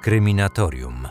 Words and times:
Kryminatorium. 0.00 1.08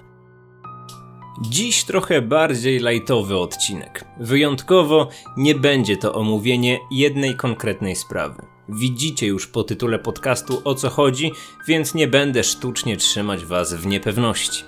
Dziś 1.42 1.84
trochę 1.84 2.22
bardziej 2.22 2.80
lajtowy 2.80 3.38
odcinek. 3.38 4.06
Wyjątkowo 4.20 5.10
nie 5.38 5.56
będzie 5.56 5.98
to 5.98 6.14
omówienie 6.14 6.80
jednej 6.92 7.36
konkretnej 7.36 7.96
sprawy. 7.96 8.46
Widzicie 8.70 9.28
już 9.28 9.48
po 9.48 9.64
tytule 9.64 10.00
podcastu 10.00 10.62
o 10.64 10.76
co 10.76 10.90
chodzi, 10.90 11.32
więc 11.68 11.94
nie 11.94 12.08
będę 12.08 12.44
sztucznie 12.44 12.98
trzymać 12.98 13.46
Was 13.46 13.74
w 13.74 13.86
niepewności. 13.86 14.64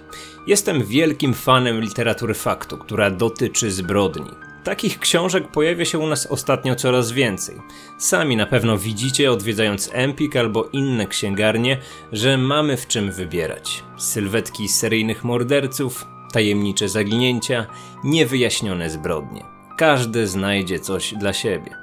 Jestem 0.48 0.84
wielkim 0.84 1.34
fanem 1.34 1.82
literatury 1.82 2.34
faktu, 2.34 2.78
która 2.78 3.12
dotyczy 3.12 3.72
zbrodni. 3.72 4.51
Takich 4.64 5.00
książek 5.00 5.48
pojawia 5.48 5.86
się 5.86 6.00
u 6.00 6.08
nas 6.08 6.28
ostatnio 6.28 6.76
coraz 6.76 7.12
więcej. 7.12 7.56
Sami 7.98 8.38
na 8.38 8.46
pewno 8.46 8.78
widzicie, 8.78 9.32
odwiedzając 9.32 9.90
Empik 9.94 10.36
albo 10.36 10.70
inne 10.74 11.08
księgarnie, 11.08 11.78
że 12.12 12.38
mamy 12.38 12.78
w 12.78 12.88
czym 12.88 13.12
wybierać. 13.12 13.84
Sylwetki 13.98 14.68
seryjnych 14.68 15.24
morderców, 15.24 16.06
tajemnicze 16.34 16.90
zaginięcia, 16.90 17.66
niewyjaśnione 18.04 18.90
zbrodnie. 18.90 19.44
Każdy 19.78 20.28
znajdzie 20.28 20.80
coś 20.80 21.14
dla 21.14 21.34
siebie. 21.34 21.76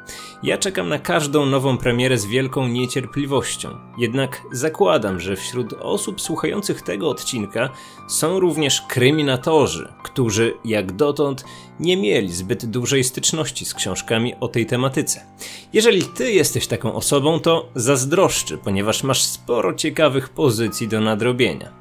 Ja 0.43 0.59
czekam 0.59 0.89
na 0.89 0.99
każdą 0.99 1.47
nową 1.47 1.79
premierę 1.79 2.19
z 2.19 2.27
wielką 2.27 2.69
niecierpliwością. 2.69 3.69
Jednak 3.99 4.43
zakładam, 4.53 5.21
że 5.21 5.37
wśród 5.37 5.73
osób 5.73 6.21
słuchających 6.21 6.83
tego 6.83 7.09
odcinka 7.11 7.69
są 8.09 8.41
również 8.41 8.83
kryminatorzy, 8.89 9.93
którzy 10.03 10.55
jak 10.65 10.93
dotąd 10.93 11.45
nie 11.81 11.97
mieli 11.97 12.33
zbyt 12.33 12.67
dużej 12.67 13.05
styczności 13.05 13.65
z 13.65 13.75
książkami 13.75 14.35
o 14.41 14.49
tej 14.49 14.67
tematyce. 14.67 15.21
Jeżeli 15.73 16.03
ty 16.03 16.33
jesteś 16.33 16.67
taką 16.67 16.95
osobą, 16.95 17.41
to 17.41 17.69
zazdroszczy, 17.75 18.59
ponieważ 18.59 19.03
masz 19.03 19.25
sporo 19.25 19.75
ciekawych 19.75 20.29
pozycji 20.29 20.89
do 20.89 21.01
nadrobienia. 21.01 21.78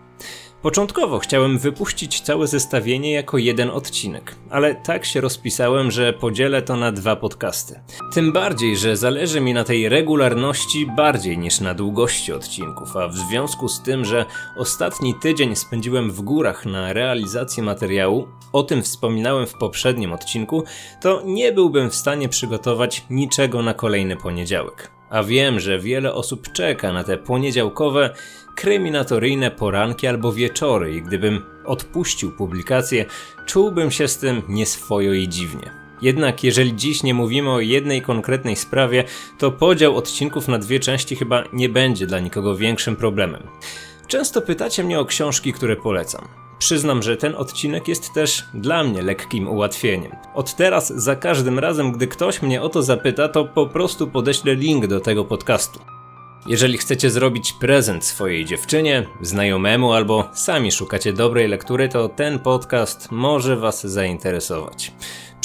Początkowo 0.67 1.19
chciałem 1.19 1.57
wypuścić 1.57 2.21
całe 2.21 2.47
zestawienie 2.47 3.11
jako 3.11 3.37
jeden 3.37 3.69
odcinek, 3.69 4.35
ale 4.49 4.75
tak 4.75 5.05
się 5.05 5.21
rozpisałem, 5.21 5.91
że 5.91 6.13
podzielę 6.13 6.61
to 6.61 6.75
na 6.75 6.91
dwa 6.91 7.15
podcasty. 7.15 7.79
Tym 8.13 8.31
bardziej, 8.31 8.77
że 8.77 8.97
zależy 8.97 9.41
mi 9.41 9.53
na 9.53 9.63
tej 9.63 9.89
regularności 9.89 10.85
bardziej 10.97 11.37
niż 11.37 11.59
na 11.59 11.73
długości 11.73 12.33
odcinków, 12.33 12.97
a 12.97 13.07
w 13.07 13.15
związku 13.15 13.69
z 13.69 13.81
tym, 13.81 14.05
że 14.05 14.25
ostatni 14.57 15.15
tydzień 15.15 15.55
spędziłem 15.55 16.11
w 16.11 16.21
górach 16.21 16.65
na 16.65 16.93
realizację 16.93 17.63
materiału, 17.63 18.27
o 18.53 18.63
tym 18.63 18.83
wspominałem 18.83 19.47
w 19.47 19.53
poprzednim 19.53 20.13
odcinku, 20.13 20.63
to 21.01 21.21
nie 21.25 21.51
byłbym 21.51 21.89
w 21.89 21.95
stanie 21.95 22.29
przygotować 22.29 23.05
niczego 23.09 23.61
na 23.61 23.73
kolejny 23.73 24.17
poniedziałek. 24.17 24.96
A 25.09 25.23
wiem, 25.23 25.59
że 25.59 25.79
wiele 25.79 26.13
osób 26.13 26.51
czeka 26.51 26.93
na 26.93 27.03
te 27.03 27.17
poniedziałkowe, 27.17 28.13
kryminatoryjne 28.55 29.51
poranki 29.51 30.07
albo 30.07 30.33
wieczory 30.33 30.95
i 30.95 31.01
gdybym 31.01 31.41
odpuścił 31.65 32.31
publikację, 32.31 33.05
czułbym 33.45 33.91
się 33.91 34.07
z 34.07 34.17
tym 34.17 34.41
nieswojo 34.47 35.13
i 35.13 35.27
dziwnie. 35.27 35.71
Jednak 36.01 36.43
jeżeli 36.43 36.75
dziś 36.75 37.03
nie 37.03 37.13
mówimy 37.13 37.51
o 37.51 37.59
jednej 37.59 38.01
konkretnej 38.01 38.55
sprawie, 38.55 39.03
to 39.37 39.51
podział 39.51 39.97
odcinków 39.97 40.47
na 40.47 40.57
dwie 40.57 40.79
części 40.79 41.15
chyba 41.15 41.43
nie 41.53 41.69
będzie 41.69 42.07
dla 42.07 42.19
nikogo 42.19 42.55
większym 42.55 42.95
problemem. 42.95 43.43
Często 44.07 44.41
pytacie 44.41 44.83
mnie 44.83 44.99
o 44.99 45.05
książki, 45.05 45.53
które 45.53 45.75
polecam. 45.75 46.46
Przyznam, 46.59 47.03
że 47.03 47.17
ten 47.17 47.35
odcinek 47.35 47.87
jest 47.87 48.13
też 48.13 48.45
dla 48.53 48.83
mnie 48.83 49.01
lekkim 49.01 49.47
ułatwieniem. 49.47 50.11
Od 50.33 50.55
teraz 50.55 50.87
za 50.87 51.15
każdym 51.15 51.59
razem, 51.59 51.91
gdy 51.91 52.07
ktoś 52.07 52.41
mnie 52.41 52.61
o 52.61 52.69
to 52.69 52.83
zapyta, 52.83 53.29
to 53.29 53.45
po 53.45 53.67
prostu 53.67 54.07
podeślę 54.07 54.55
link 54.55 54.87
do 54.87 54.99
tego 54.99 55.25
podcastu. 55.25 55.79
Jeżeli 56.47 56.77
chcecie 56.77 57.09
zrobić 57.09 57.53
prezent 57.53 58.05
swojej 58.05 58.45
dziewczynie, 58.45 59.07
znajomemu 59.21 59.93
albo 59.93 60.29
sami 60.33 60.71
szukacie 60.71 61.13
dobrej 61.13 61.47
lektury, 61.47 61.89
to 61.89 62.09
ten 62.09 62.39
podcast 62.39 63.11
może 63.11 63.55
Was 63.55 63.87
zainteresować. 63.87 64.91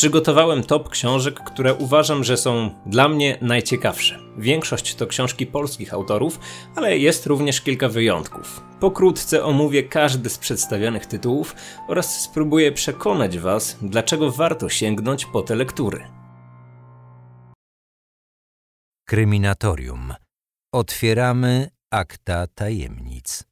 Przygotowałem 0.02 0.62
top 0.62 0.88
książek, 0.88 1.40
które 1.40 1.74
uważam, 1.74 2.24
że 2.24 2.36
są 2.36 2.70
dla 2.86 3.08
mnie 3.08 3.38
najciekawsze. 3.40 4.18
Większość 4.38 4.94
to 4.94 5.06
książki 5.06 5.46
polskich 5.46 5.94
autorów, 5.94 6.40
ale 6.76 6.98
jest 6.98 7.26
również 7.26 7.60
kilka 7.60 7.88
wyjątków. 7.88 8.60
Pokrótce 8.80 9.44
omówię 9.44 9.82
każdy 9.82 10.30
z 10.30 10.38
przedstawionych 10.38 11.06
tytułów 11.06 11.54
oraz 11.88 12.20
spróbuję 12.20 12.72
przekonać 12.72 13.38
Was, 13.38 13.78
dlaczego 13.82 14.30
warto 14.30 14.68
sięgnąć 14.68 15.24
po 15.24 15.42
te 15.42 15.54
lektury. 15.54 16.04
Kryminatorium. 19.08 20.14
Otwieramy 20.72 21.68
akta 21.90 22.46
tajemnic. 22.54 23.51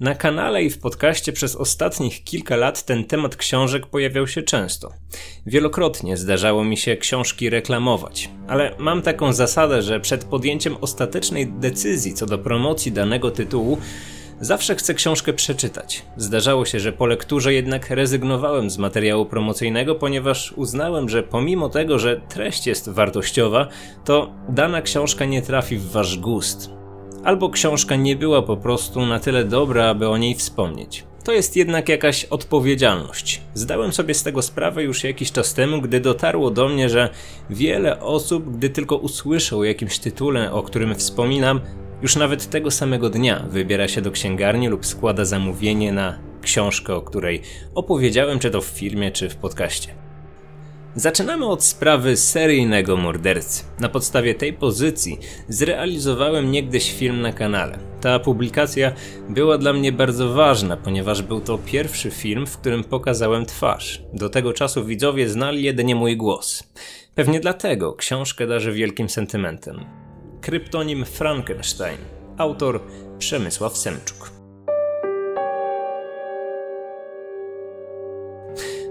Na 0.00 0.14
kanale 0.14 0.62
i 0.62 0.70
w 0.70 0.78
podcaście 0.78 1.32
przez 1.32 1.56
ostatnich 1.56 2.24
kilka 2.24 2.56
lat 2.56 2.84
ten 2.84 3.04
temat 3.04 3.36
książek 3.36 3.86
pojawiał 3.86 4.26
się 4.26 4.42
często. 4.42 4.92
Wielokrotnie 5.46 6.16
zdarzało 6.16 6.64
mi 6.64 6.76
się 6.76 6.96
książki 6.96 7.50
reklamować, 7.50 8.30
ale 8.48 8.74
mam 8.78 9.02
taką 9.02 9.32
zasadę, 9.32 9.82
że 9.82 10.00
przed 10.00 10.24
podjęciem 10.24 10.76
ostatecznej 10.80 11.46
decyzji 11.46 12.14
co 12.14 12.26
do 12.26 12.38
promocji 12.38 12.92
danego 12.92 13.30
tytułu 13.30 13.78
Zawsze 14.40 14.74
chcę 14.74 14.94
książkę 14.94 15.32
przeczytać. 15.32 16.02
Zdarzało 16.16 16.64
się, 16.64 16.80
że 16.80 16.92
po 16.92 17.06
lekturze 17.06 17.52
jednak 17.52 17.90
rezygnowałem 17.90 18.70
z 18.70 18.78
materiału 18.78 19.26
promocyjnego, 19.26 19.94
ponieważ 19.94 20.52
uznałem, 20.52 21.08
że 21.08 21.22
pomimo 21.22 21.68
tego, 21.68 21.98
że 21.98 22.20
treść 22.28 22.66
jest 22.66 22.88
wartościowa, 22.88 23.68
to 24.04 24.32
dana 24.48 24.82
książka 24.82 25.24
nie 25.24 25.42
trafi 25.42 25.76
w 25.76 25.90
wasz 25.90 26.18
gust. 26.18 26.70
Albo 27.24 27.50
książka 27.50 27.96
nie 27.96 28.16
była 28.16 28.42
po 28.42 28.56
prostu 28.56 29.06
na 29.06 29.20
tyle 29.20 29.44
dobra, 29.44 29.86
aby 29.86 30.08
o 30.08 30.16
niej 30.16 30.34
wspomnieć. 30.34 31.04
To 31.24 31.32
jest 31.32 31.56
jednak 31.56 31.88
jakaś 31.88 32.24
odpowiedzialność. 32.24 33.40
Zdałem 33.54 33.92
sobie 33.92 34.14
z 34.14 34.22
tego 34.22 34.42
sprawę 34.42 34.82
już 34.82 35.04
jakiś 35.04 35.32
czas 35.32 35.54
temu, 35.54 35.80
gdy 35.80 36.00
dotarło 36.00 36.50
do 36.50 36.68
mnie, 36.68 36.88
że 36.88 37.10
wiele 37.50 38.00
osób, 38.00 38.56
gdy 38.56 38.70
tylko 38.70 38.96
usłyszą 38.96 39.58
o 39.58 39.64
jakimś 39.64 39.98
tytule, 39.98 40.52
o 40.52 40.62
którym 40.62 40.94
wspominam, 40.94 41.60
już 42.02 42.16
nawet 42.16 42.50
tego 42.50 42.70
samego 42.70 43.10
dnia 43.10 43.46
wybiera 43.50 43.88
się 43.88 44.00
do 44.00 44.10
księgarni 44.10 44.68
lub 44.68 44.86
składa 44.86 45.24
zamówienie 45.24 45.92
na 45.92 46.18
książkę, 46.42 46.94
o 46.94 47.02
której 47.02 47.42
opowiedziałem, 47.74 48.38
czy 48.38 48.50
to 48.50 48.60
w 48.60 48.66
filmie, 48.66 49.12
czy 49.12 49.28
w 49.28 49.36
podcaście. 49.36 50.03
Zaczynamy 50.96 51.46
od 51.46 51.64
sprawy 51.64 52.16
seryjnego 52.16 52.96
mordercy. 52.96 53.64
Na 53.80 53.88
podstawie 53.88 54.34
tej 54.34 54.52
pozycji 54.52 55.18
zrealizowałem 55.48 56.50
niegdyś 56.50 56.92
film 56.92 57.20
na 57.20 57.32
kanale. 57.32 57.78
Ta 58.00 58.18
publikacja 58.18 58.92
była 59.28 59.58
dla 59.58 59.72
mnie 59.72 59.92
bardzo 59.92 60.34
ważna, 60.34 60.76
ponieważ 60.76 61.22
był 61.22 61.40
to 61.40 61.58
pierwszy 61.58 62.10
film, 62.10 62.46
w 62.46 62.58
którym 62.58 62.84
pokazałem 62.84 63.46
twarz. 63.46 64.02
Do 64.12 64.28
tego 64.28 64.52
czasu 64.52 64.84
widzowie 64.84 65.28
znali 65.28 65.62
jedynie 65.62 65.94
mój 65.94 66.16
głos. 66.16 66.64
Pewnie 67.14 67.40
dlatego 67.40 67.92
książkę 67.92 68.46
darzę 68.46 68.72
wielkim 68.72 69.08
sentymentem. 69.08 69.84
Kryptonim 70.40 71.04
Frankenstein. 71.04 71.98
Autor 72.38 72.80
Przemysław 73.18 73.76
Semczuk. 73.76 74.43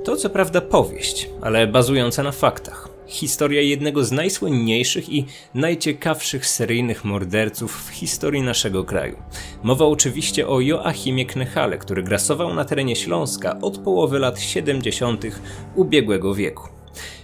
To 0.03 0.15
co 0.15 0.29
prawda 0.29 0.61
powieść, 0.61 1.29
ale 1.41 1.67
bazująca 1.67 2.23
na 2.23 2.31
faktach. 2.31 2.89
Historia 3.07 3.61
jednego 3.61 4.03
z 4.03 4.11
najsłynniejszych 4.11 5.09
i 5.09 5.25
najciekawszych 5.53 6.47
seryjnych 6.47 7.05
morderców 7.05 7.83
w 7.83 7.89
historii 7.89 8.41
naszego 8.41 8.83
kraju. 8.83 9.17
Mowa 9.63 9.85
oczywiście 9.85 10.47
o 10.47 10.59
Joachimie 10.59 11.25
Knechale, 11.25 11.77
który 11.77 12.03
grasował 12.03 12.53
na 12.53 12.65
terenie 12.65 12.95
Śląska 12.95 13.59
od 13.61 13.77
połowy 13.77 14.19
lat 14.19 14.39
70. 14.39 15.25
ubiegłego 15.75 16.35
wieku. 16.35 16.69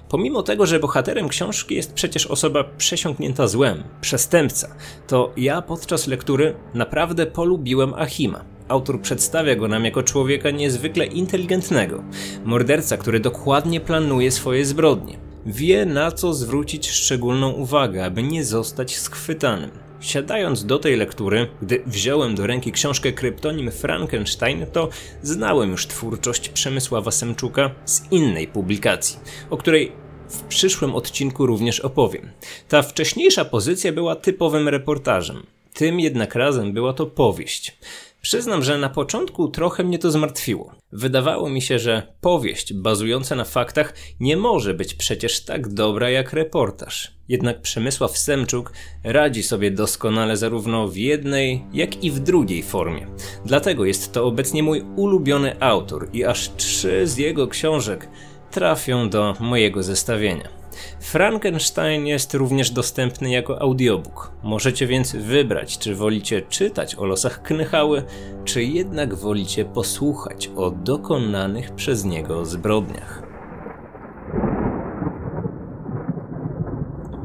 Pomimo 0.10 0.44
tego, 0.44 0.66
że 0.66 0.80
bohaterem 0.80 1.30
książki 1.30 1.76
jest 1.76 1.94
przecież 1.94 2.28
osoba 2.28 2.64
przesiąknięta 2.64 3.48
złem, 3.48 3.84
przestępca, 4.02 4.76
to 5.08 5.32
ja 5.38 5.62
podczas 5.62 6.08
lektury 6.08 6.56
naprawdę 6.74 7.26
polubiłem 7.26 7.94
Achima. 7.94 8.59
Autor 8.70 9.02
przedstawia 9.02 9.56
go 9.56 9.68
nam 9.68 9.86
jako 9.86 10.04
człowieka 10.04 10.52
niezwykle 10.52 11.06
inteligentnego, 11.06 12.04
morderca, 12.46 12.98
który 12.98 13.20
dokładnie 13.20 13.80
planuje 13.80 14.32
swoje 14.32 14.66
zbrodnie. 14.66 15.18
Wie 15.46 15.86
na 15.86 16.12
co 16.12 16.34
zwrócić 16.34 16.90
szczególną 16.90 17.52
uwagę, 17.52 18.06
aby 18.06 18.24
nie 18.24 18.46
zostać 18.46 18.98
schwytanym. 18.98 19.70
Siadając 20.00 20.66
do 20.66 20.80
tej 20.80 20.96
lektury, 20.96 21.48
gdy 21.62 21.84
wziąłem 21.86 22.36
do 22.36 22.48
ręki 22.48 22.72
książkę 22.72 23.12
Kryptonim 23.12 23.72
Frankenstein, 23.72 24.66
to 24.74 24.90
znałem 25.24 25.72
już 25.72 25.88
twórczość 25.88 26.50
Przemysława 26.50 27.12
Semczuka 27.12 27.72
z 27.86 28.12
innej 28.12 28.48
publikacji, 28.48 29.20
o 29.50 29.58
której 29.58 29.92
w 30.30 30.42
przyszłym 30.42 30.96
odcinku 30.96 31.46
również 31.46 31.80
opowiem. 31.80 32.32
Ta 32.68 32.82
wcześniejsza 32.82 33.46
pozycja 33.46 33.92
była 33.92 34.16
typowym 34.16 34.68
reportażem. 34.68 35.44
Tym 35.74 36.00
jednak 36.00 36.36
razem 36.36 36.74
była 36.74 36.94
to 36.94 37.06
powieść. 37.06 37.78
Przyznam, 38.22 38.64
że 38.64 38.78
na 38.78 38.90
początku 38.90 39.48
trochę 39.48 39.84
mnie 39.84 40.00
to 40.00 40.12
zmartwiło. 40.12 40.72
Wydawało 40.92 41.50
mi 41.50 41.62
się, 41.62 41.80
że 41.80 42.14
powieść 42.22 42.74
bazująca 42.74 43.36
na 43.36 43.46
faktach 43.46 43.94
nie 44.20 44.38
może 44.38 44.74
być 44.74 44.94
przecież 44.94 45.46
tak 45.46 45.68
dobra 45.68 46.10
jak 46.10 46.34
reportaż. 46.34 47.12
Jednak 47.28 47.62
Przemysław 47.62 48.18
Semczuk 48.18 48.74
radzi 49.04 49.44
sobie 49.44 49.72
doskonale 49.72 50.38
zarówno 50.38 50.88
w 50.88 50.96
jednej, 50.96 51.64
jak 51.74 52.04
i 52.04 52.12
w 52.12 52.20
drugiej 52.20 52.64
formie. 52.64 53.08
Dlatego 53.46 53.86
jest 53.86 54.14
to 54.14 54.26
obecnie 54.26 54.64
mój 54.64 54.82
ulubiony 54.96 55.62
autor 55.62 56.10
i 56.14 56.24
aż 56.24 56.52
trzy 56.58 57.08
z 57.08 57.18
jego 57.18 57.48
książek 57.48 58.10
trafią 58.52 59.10
do 59.10 59.36
mojego 59.40 59.84
zestawienia. 59.84 60.59
Frankenstein 61.00 62.08
jest 62.08 62.34
również 62.34 62.72
dostępny 62.72 63.32
jako 63.32 63.62
audiobook. 63.62 64.32
Możecie 64.44 64.88
więc 64.88 65.16
wybrać, 65.16 65.78
czy 65.78 65.96
wolicie 65.96 66.42
czytać 66.42 66.96
o 66.96 67.06
losach 67.06 67.42
Knychały, 67.42 68.04
czy 68.46 68.64
jednak 68.64 69.16
wolicie 69.16 69.66
posłuchać 69.66 70.50
o 70.56 70.72
dokonanych 70.72 71.76
przez 71.76 72.06
niego 72.06 72.46
zbrodniach. 72.46 73.24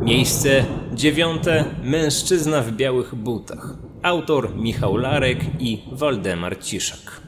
Miejsce 0.01 0.65
dziewiąte. 0.93 1.65
Mężczyzna 1.83 2.63
w 2.63 2.73
białych 2.73 3.15
butach. 3.15 3.75
Autor 4.03 4.57
Michał 4.57 4.97
Larek 4.97 5.39
i 5.59 5.83
Waldemar 5.93 6.59
Ciszak. 6.59 7.24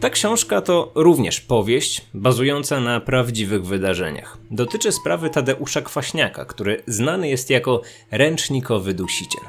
Ta 0.00 0.10
książka 0.10 0.60
to 0.60 0.92
również 0.94 1.40
powieść 1.40 2.02
bazująca 2.14 2.80
na 2.80 3.00
prawdziwych 3.00 3.66
wydarzeniach. 3.66 4.38
Dotyczy 4.50 4.92
sprawy 4.92 5.30
Tadeusza 5.30 5.82
Kwaśniaka, 5.82 6.44
który 6.44 6.82
znany 6.86 7.28
jest 7.28 7.50
jako 7.50 7.82
ręcznikowy 8.10 8.94
dusiciel. 8.94 9.44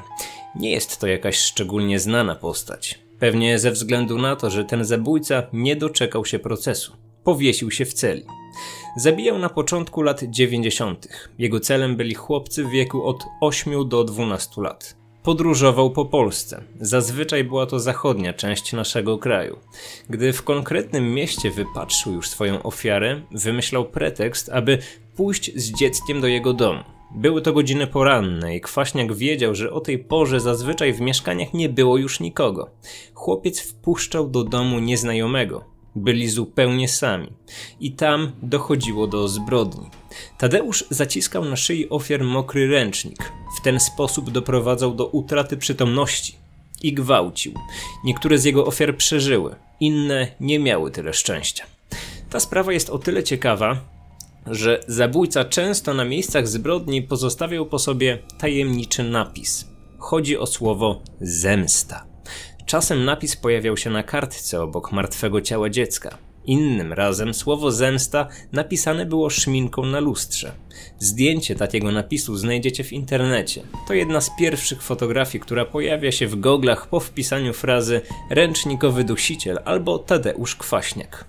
Nie 0.56 0.70
jest 0.70 1.00
to 1.00 1.06
jakaś 1.06 1.38
szczególnie 1.38 2.00
znana 2.00 2.34
postać. 2.34 2.98
Pewnie 3.18 3.58
ze 3.58 3.70
względu 3.70 4.18
na 4.18 4.36
to, 4.36 4.50
że 4.50 4.64
ten 4.64 4.84
zabójca 4.84 5.42
nie 5.52 5.76
doczekał 5.76 6.24
się 6.24 6.38
procesu. 6.38 6.96
Powiesił 7.24 7.70
się 7.70 7.84
w 7.84 7.94
celi. 7.94 8.24
Zabijał 8.96 9.38
na 9.38 9.48
początku 9.48 10.02
lat 10.02 10.22
90. 10.22 11.08
Jego 11.38 11.60
celem 11.60 11.96
byli 11.96 12.14
chłopcy 12.14 12.64
w 12.64 12.70
wieku 12.70 13.04
od 13.04 13.24
8 13.40 13.88
do 13.88 14.04
12 14.04 14.62
lat. 14.62 14.99
Podróżował 15.22 15.90
po 15.90 16.04
Polsce. 16.04 16.62
Zazwyczaj 16.80 17.44
była 17.44 17.66
to 17.66 17.80
zachodnia 17.80 18.32
część 18.32 18.72
naszego 18.72 19.18
kraju. 19.18 19.58
Gdy 20.10 20.32
w 20.32 20.42
konkretnym 20.42 21.14
mieście 21.14 21.50
wypatrzył 21.50 22.12
już 22.12 22.28
swoją 22.28 22.62
ofiarę, 22.62 23.20
wymyślał 23.30 23.84
pretekst, 23.84 24.48
aby 24.48 24.78
pójść 25.16 25.50
z 25.54 25.72
dzieckiem 25.72 26.20
do 26.20 26.26
jego 26.26 26.52
domu. 26.52 26.82
Były 27.14 27.42
to 27.42 27.52
godziny 27.52 27.86
poranne 27.86 28.56
i 28.56 28.60
Kwaśniak 28.60 29.14
wiedział, 29.14 29.54
że 29.54 29.72
o 29.72 29.80
tej 29.80 29.98
porze 29.98 30.40
zazwyczaj 30.40 30.92
w 30.92 31.00
mieszkaniach 31.00 31.54
nie 31.54 31.68
było 31.68 31.96
już 31.96 32.20
nikogo. 32.20 32.70
Chłopiec 33.14 33.60
wpuszczał 33.60 34.28
do 34.28 34.44
domu 34.44 34.78
nieznajomego. 34.78 35.64
Byli 35.96 36.28
zupełnie 36.28 36.88
sami. 36.88 37.32
I 37.80 37.92
tam 37.92 38.32
dochodziło 38.42 39.06
do 39.06 39.28
zbrodni. 39.28 39.99
Tadeusz 40.38 40.84
zaciskał 40.90 41.44
na 41.44 41.56
szyi 41.56 41.90
ofiar 41.90 42.24
mokry 42.24 42.66
ręcznik. 42.66 43.32
W 43.58 43.62
ten 43.64 43.80
sposób 43.80 44.30
doprowadzał 44.30 44.94
do 44.94 45.06
utraty 45.06 45.56
przytomności 45.56 46.36
i 46.82 46.92
gwałcił. 46.92 47.54
Niektóre 48.04 48.38
z 48.38 48.44
jego 48.44 48.66
ofiar 48.66 48.96
przeżyły, 48.96 49.56
inne 49.80 50.28
nie 50.40 50.58
miały 50.58 50.90
tyle 50.90 51.12
szczęścia. 51.12 51.64
Ta 52.30 52.40
sprawa 52.40 52.72
jest 52.72 52.90
o 52.90 52.98
tyle 52.98 53.22
ciekawa, 53.22 53.76
że 54.46 54.80
zabójca 54.88 55.44
często 55.44 55.94
na 55.94 56.04
miejscach 56.04 56.48
zbrodni 56.48 57.02
pozostawiał 57.02 57.66
po 57.66 57.78
sobie 57.78 58.18
tajemniczy 58.38 59.02
napis. 59.02 59.68
Chodzi 59.98 60.38
o 60.38 60.46
słowo 60.46 61.02
zemsta. 61.20 62.06
Czasem 62.66 63.04
napis 63.04 63.36
pojawiał 63.36 63.76
się 63.76 63.90
na 63.90 64.02
kartce 64.02 64.62
obok 64.62 64.92
martwego 64.92 65.40
ciała 65.40 65.70
dziecka. 65.70 66.18
Innym 66.46 66.92
razem 66.92 67.34
słowo 67.34 67.72
zemsta 67.72 68.28
napisane 68.52 69.06
było 69.06 69.30
szminką 69.30 69.86
na 69.86 70.00
lustrze. 70.00 70.52
Zdjęcie 70.98 71.54
takiego 71.54 71.92
napisu 71.92 72.36
znajdziecie 72.36 72.84
w 72.84 72.92
internecie. 72.92 73.62
To 73.88 73.94
jedna 73.94 74.20
z 74.20 74.30
pierwszych 74.38 74.82
fotografii, 74.82 75.42
która 75.42 75.64
pojawia 75.64 76.12
się 76.12 76.26
w 76.26 76.40
goglach 76.40 76.86
po 76.88 77.00
wpisaniu 77.00 77.52
frazy 77.52 78.00
ręcznikowy 78.30 79.04
dusiciel 79.04 79.58
albo 79.64 79.98
Tadeusz 79.98 80.56
Kwaśniak. 80.56 81.24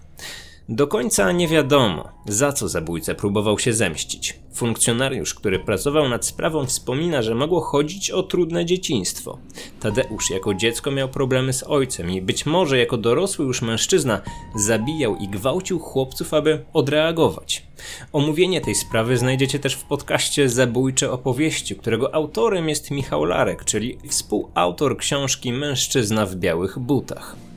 Do 0.74 0.88
końca 0.88 1.32
nie 1.32 1.48
wiadomo, 1.48 2.10
za 2.26 2.54
co 2.54 2.68
zabójca 2.68 3.16
próbował 3.16 3.60
się 3.60 3.74
zemścić. 3.74 4.40
Funkcjonariusz, 4.54 5.34
który 5.34 5.60
pracował 5.60 6.10
nad 6.10 6.26
sprawą, 6.26 6.66
wspomina, 6.66 7.22
że 7.22 7.36
mogło 7.36 7.62
chodzić 7.62 8.12
o 8.12 8.24
trudne 8.24 8.66
dzieciństwo. 8.66 9.38
Tadeusz 9.80 10.30
jako 10.30 10.54
dziecko 10.54 10.92
miał 10.92 11.10
problemy 11.10 11.54
z 11.54 11.64
ojcem 11.64 12.12
i 12.12 12.22
być 12.22 12.46
może 12.46 12.78
jako 12.78 12.98
dorosły 12.98 13.46
już 13.46 13.62
mężczyzna 13.62 14.22
zabijał 14.56 15.16
i 15.16 15.28
gwałcił 15.28 15.80
chłopców, 15.80 16.34
aby 16.34 16.66
odreagować. 16.74 17.66
Omówienie 18.14 18.62
tej 18.62 18.76
sprawy 18.76 19.18
znajdziecie 19.18 19.60
też 19.60 19.74
w 19.74 19.84
podcaście 19.84 20.50
Zabójcze 20.50 21.12
opowieści, 21.12 21.76
którego 21.76 22.16
autorem 22.16 22.70
jest 22.70 22.92
Michał 22.92 23.26
Larek, 23.26 23.66
czyli 23.66 23.98
współautor 24.10 24.98
książki 24.98 25.54
Mężczyzna 25.54 26.26
w 26.26 26.36
białych 26.36 26.80
butach. 26.80 27.51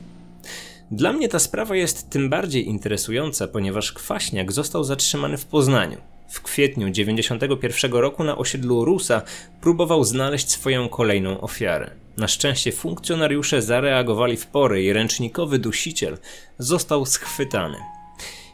Dla 0.91 1.13
mnie 1.13 1.29
ta 1.29 1.39
sprawa 1.39 1.75
jest 1.75 2.09
tym 2.09 2.29
bardziej 2.29 2.67
interesująca, 2.67 3.47
ponieważ 3.47 3.91
Kwaśniak 3.91 4.51
został 4.51 4.83
zatrzymany 4.83 5.37
w 5.37 5.45
Poznaniu. 5.45 5.97
W 6.29 6.41
kwietniu 6.41 6.89
91 6.89 7.93
roku 7.93 8.23
na 8.23 8.37
osiedlu 8.37 8.85
Rusa 8.85 9.21
próbował 9.61 10.03
znaleźć 10.03 10.49
swoją 10.49 10.89
kolejną 10.89 11.41
ofiarę. 11.41 11.91
Na 12.17 12.27
szczęście 12.27 12.71
funkcjonariusze 12.71 13.61
zareagowali 13.61 14.37
w 14.37 14.47
porę 14.47 14.81
i 14.81 14.93
ręcznikowy 14.93 15.59
dusiciel 15.59 16.17
został 16.57 17.05
schwytany. 17.05 17.77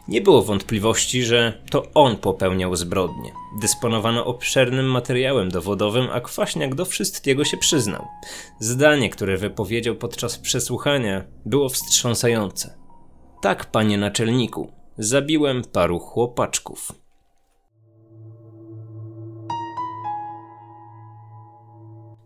Nie 0.07 0.21
było 0.21 0.41
wątpliwości, 0.41 1.23
że 1.23 1.63
to 1.69 1.83
on 1.93 2.17
popełniał 2.17 2.75
zbrodnie. 2.75 3.31
Dysponowano 3.61 4.25
obszernym 4.25 4.85
materiałem 4.85 5.49
dowodowym, 5.49 6.07
a 6.11 6.21
Kwaśniak 6.21 6.75
do 6.75 6.85
wszystkiego 6.85 7.45
się 7.45 7.57
przyznał. 7.57 8.07
Zdanie, 8.59 9.09
które 9.09 9.37
wypowiedział 9.37 9.95
podczas 9.95 10.37
przesłuchania, 10.37 11.23
było 11.45 11.69
wstrząsające. 11.69 12.77
Tak, 13.41 13.65
panie 13.71 13.97
naczelniku, 13.97 14.71
zabiłem 14.97 15.63
paru 15.63 15.99
chłopaczków. 15.99 16.91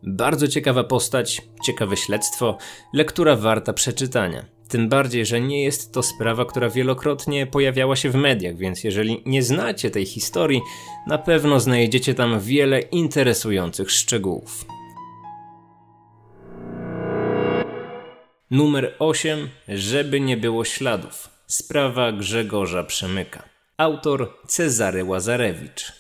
Bardzo 0.04 0.48
ciekawa 0.48 0.84
postać, 0.84 1.42
ciekawe 1.64 1.98
śledztwo, 1.98 2.58
lektura 2.94 3.36
warta 3.36 3.74
przeczytania. 3.74 4.55
Tym 4.70 4.90
bardziej, 4.90 5.26
że 5.26 5.42
nie 5.42 5.64
jest 5.64 5.94
to 5.94 6.04
sprawa, 6.04 6.46
która 6.46 6.70
wielokrotnie 6.70 7.48
pojawiała 7.48 7.96
się 7.96 8.10
w 8.10 8.16
mediach, 8.16 8.58
więc 8.58 8.84
jeżeli 8.84 9.22
nie 9.26 9.44
znacie 9.44 9.92
tej 9.92 10.06
historii, 10.06 10.62
na 11.08 11.18
pewno 11.18 11.60
znajdziecie 11.60 12.14
tam 12.14 12.40
wiele 12.40 12.80
interesujących 12.80 13.92
szczegółów. 13.92 14.66
Numer 18.52 18.96
8. 19.00 19.50
Żeby 19.68 20.20
nie 20.20 20.38
było 20.38 20.66
śladów. 20.66 21.30
Sprawa 21.48 22.12
Grzegorza 22.12 22.84
Przemyka. 22.84 23.44
Autor 23.78 24.30
Cezary 24.48 25.04
Łazarewicz. 25.04 25.94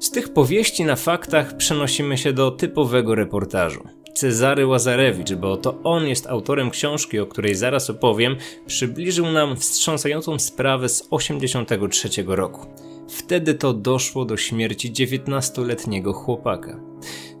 Z 0.00 0.10
tych 0.10 0.32
powieści 0.32 0.84
na 0.84 0.96
faktach 0.96 1.56
przenosimy 1.56 2.18
się 2.18 2.32
do 2.32 2.50
typowego 2.50 3.14
reportażu. 3.14 3.97
Cezary 4.14 4.66
Łazarewicz, 4.66 5.32
bo 5.32 5.56
to 5.56 5.82
on 5.84 6.06
jest 6.06 6.26
autorem 6.26 6.70
książki, 6.70 7.18
o 7.18 7.26
której 7.26 7.54
zaraz 7.54 7.90
opowiem, 7.90 8.36
przybliżył 8.66 9.26
nam 9.32 9.56
wstrząsającą 9.56 10.38
sprawę 10.38 10.88
z 10.88 11.02
1983 11.02 12.24
roku. 12.26 12.66
Wtedy 13.08 13.54
to 13.54 13.72
doszło 13.72 14.24
do 14.24 14.36
śmierci 14.36 14.92
19-letniego 14.92 16.12
chłopaka. 16.12 16.80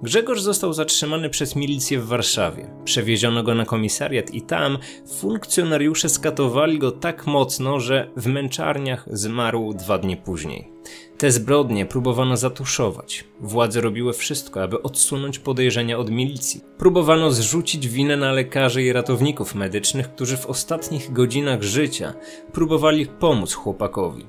Grzegorz 0.02 0.42
został 0.42 0.72
zatrzymany 0.72 1.30
przez 1.30 1.56
milicję 1.56 2.00
w 2.00 2.06
Warszawie. 2.06 2.70
Przewieziono 2.84 3.42
go 3.42 3.54
na 3.54 3.64
komisariat 3.64 4.34
i 4.34 4.42
tam 4.42 4.78
funkcjonariusze 5.18 6.08
skatowali 6.08 6.78
go 6.78 6.92
tak 6.92 7.26
mocno, 7.26 7.80
że 7.80 8.10
w 8.16 8.26
męczarniach 8.26 9.08
zmarł 9.12 9.74
dwa 9.74 9.98
dni 9.98 10.16
później. 10.16 10.77
Te 11.18 11.30
zbrodnie 11.30 11.86
próbowano 11.86 12.36
zatuszować. 12.36 13.24
Władze 13.40 13.80
robiły 13.80 14.12
wszystko, 14.12 14.62
aby 14.62 14.82
odsunąć 14.82 15.38
podejrzenia 15.38 15.98
od 15.98 16.10
milicji. 16.10 16.60
Próbowano 16.78 17.30
zrzucić 17.30 17.88
winę 17.88 18.16
na 18.16 18.32
lekarzy 18.32 18.82
i 18.82 18.92
ratowników 18.92 19.54
medycznych, 19.54 20.12
którzy 20.14 20.36
w 20.36 20.46
ostatnich 20.46 21.12
godzinach 21.12 21.62
życia 21.62 22.14
próbowali 22.52 23.06
pomóc 23.06 23.54
chłopakowi. 23.54 24.26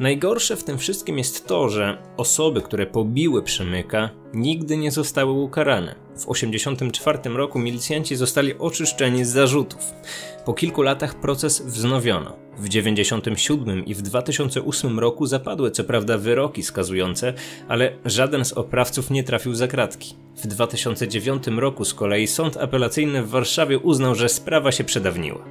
Najgorsze 0.00 0.56
w 0.56 0.64
tym 0.64 0.78
wszystkim 0.78 1.18
jest 1.18 1.46
to, 1.46 1.68
że 1.68 2.02
osoby, 2.16 2.60
które 2.60 2.86
pobiły 2.86 3.42
Przemyka, 3.42 4.10
nigdy 4.34 4.76
nie 4.76 4.90
zostały 4.90 5.32
ukarane. 5.32 5.94
W 6.14 6.26
1984 6.26 7.18
roku 7.36 7.58
milicjanci 7.58 8.16
zostali 8.16 8.58
oczyszczeni 8.58 9.24
z 9.24 9.28
zarzutów. 9.28 9.92
Po 10.44 10.54
kilku 10.54 10.82
latach 10.82 11.20
proces 11.20 11.62
wznowiono. 11.62 12.36
W 12.58 12.68
1997 12.68 13.86
i 13.86 13.94
w 13.94 14.02
2008 14.02 14.98
roku 14.98 15.26
zapadły 15.26 15.70
co 15.70 15.84
prawda 15.84 16.18
wyroki 16.18 16.62
skazujące, 16.62 17.34
ale 17.68 17.92
żaden 18.04 18.44
z 18.44 18.52
oprawców 18.52 19.10
nie 19.10 19.24
trafił 19.24 19.54
za 19.54 19.68
kratki. 19.68 20.16
W 20.36 20.46
2009 20.46 21.46
roku 21.46 21.84
z 21.84 21.94
kolei 21.94 22.26
sąd 22.26 22.56
apelacyjny 22.56 23.22
w 23.22 23.30
Warszawie 23.30 23.78
uznał, 23.78 24.14
że 24.14 24.28
sprawa 24.28 24.72
się 24.72 24.84
przedawniła. 24.84 25.44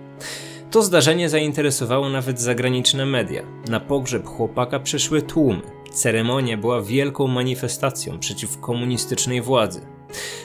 To 0.72 0.82
zdarzenie 0.82 1.30
zainteresowało 1.30 2.10
nawet 2.10 2.42
zagraniczne 2.42 3.06
media. 3.06 3.44
Na 3.70 3.80
pogrzeb 3.80 4.26
chłopaka 4.26 4.80
przyszły 4.80 5.22
tłumy. 5.22 5.81
Ceremonia 5.92 6.58
była 6.58 6.82
wielką 6.82 7.28
manifestacją 7.28 8.20
przeciw 8.20 8.60
komunistycznej 8.60 9.42
władzy. 9.42 9.82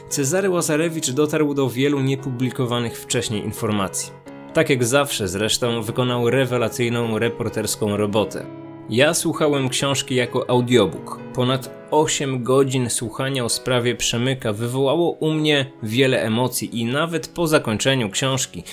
Cezary 0.08 0.50
Łazarewicz 0.50 1.10
dotarł 1.10 1.54
do 1.54 1.70
wielu 1.70 2.00
niepublikowanych 2.00 2.98
wcześniej 3.00 3.44
informacji. 3.44 4.12
Tak 4.54 4.70
jak 4.70 4.84
zawsze 4.84 5.28
zresztą 5.28 5.82
wykonał 5.82 6.30
rewelacyjną 6.30 7.18
reporterską 7.18 7.96
robotę. 7.96 8.46
Ja 8.90 9.14
słuchałem 9.14 9.68
książki 9.68 10.14
jako 10.14 10.50
audiobook. 10.50 11.18
Ponad 11.34 11.88
8 11.90 12.42
godzin 12.42 12.90
słuchania 12.90 13.44
o 13.44 13.48
sprawie 13.48 13.94
Przemyka 13.94 14.52
wywołało 14.52 15.10
u 15.10 15.32
mnie 15.32 15.72
wiele 15.82 16.22
emocji 16.22 16.80
i 16.80 16.84
nawet 16.84 17.28
po 17.28 17.46
zakończeniu 17.46 18.10
książki 18.10 18.64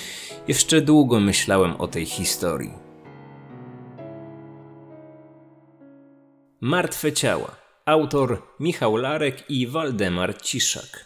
jeszcze 0.47 0.81
długo 0.81 1.19
myślałem 1.19 1.75
o 1.75 1.87
tej 1.87 2.05
historii. 2.05 2.82
Martwe 6.65 7.13
ciała. 7.13 7.55
Autor 7.85 8.41
Michał 8.59 8.95
Larek 8.97 9.49
i 9.49 9.67
Waldemar 9.67 10.41
Ciszak. 10.41 11.05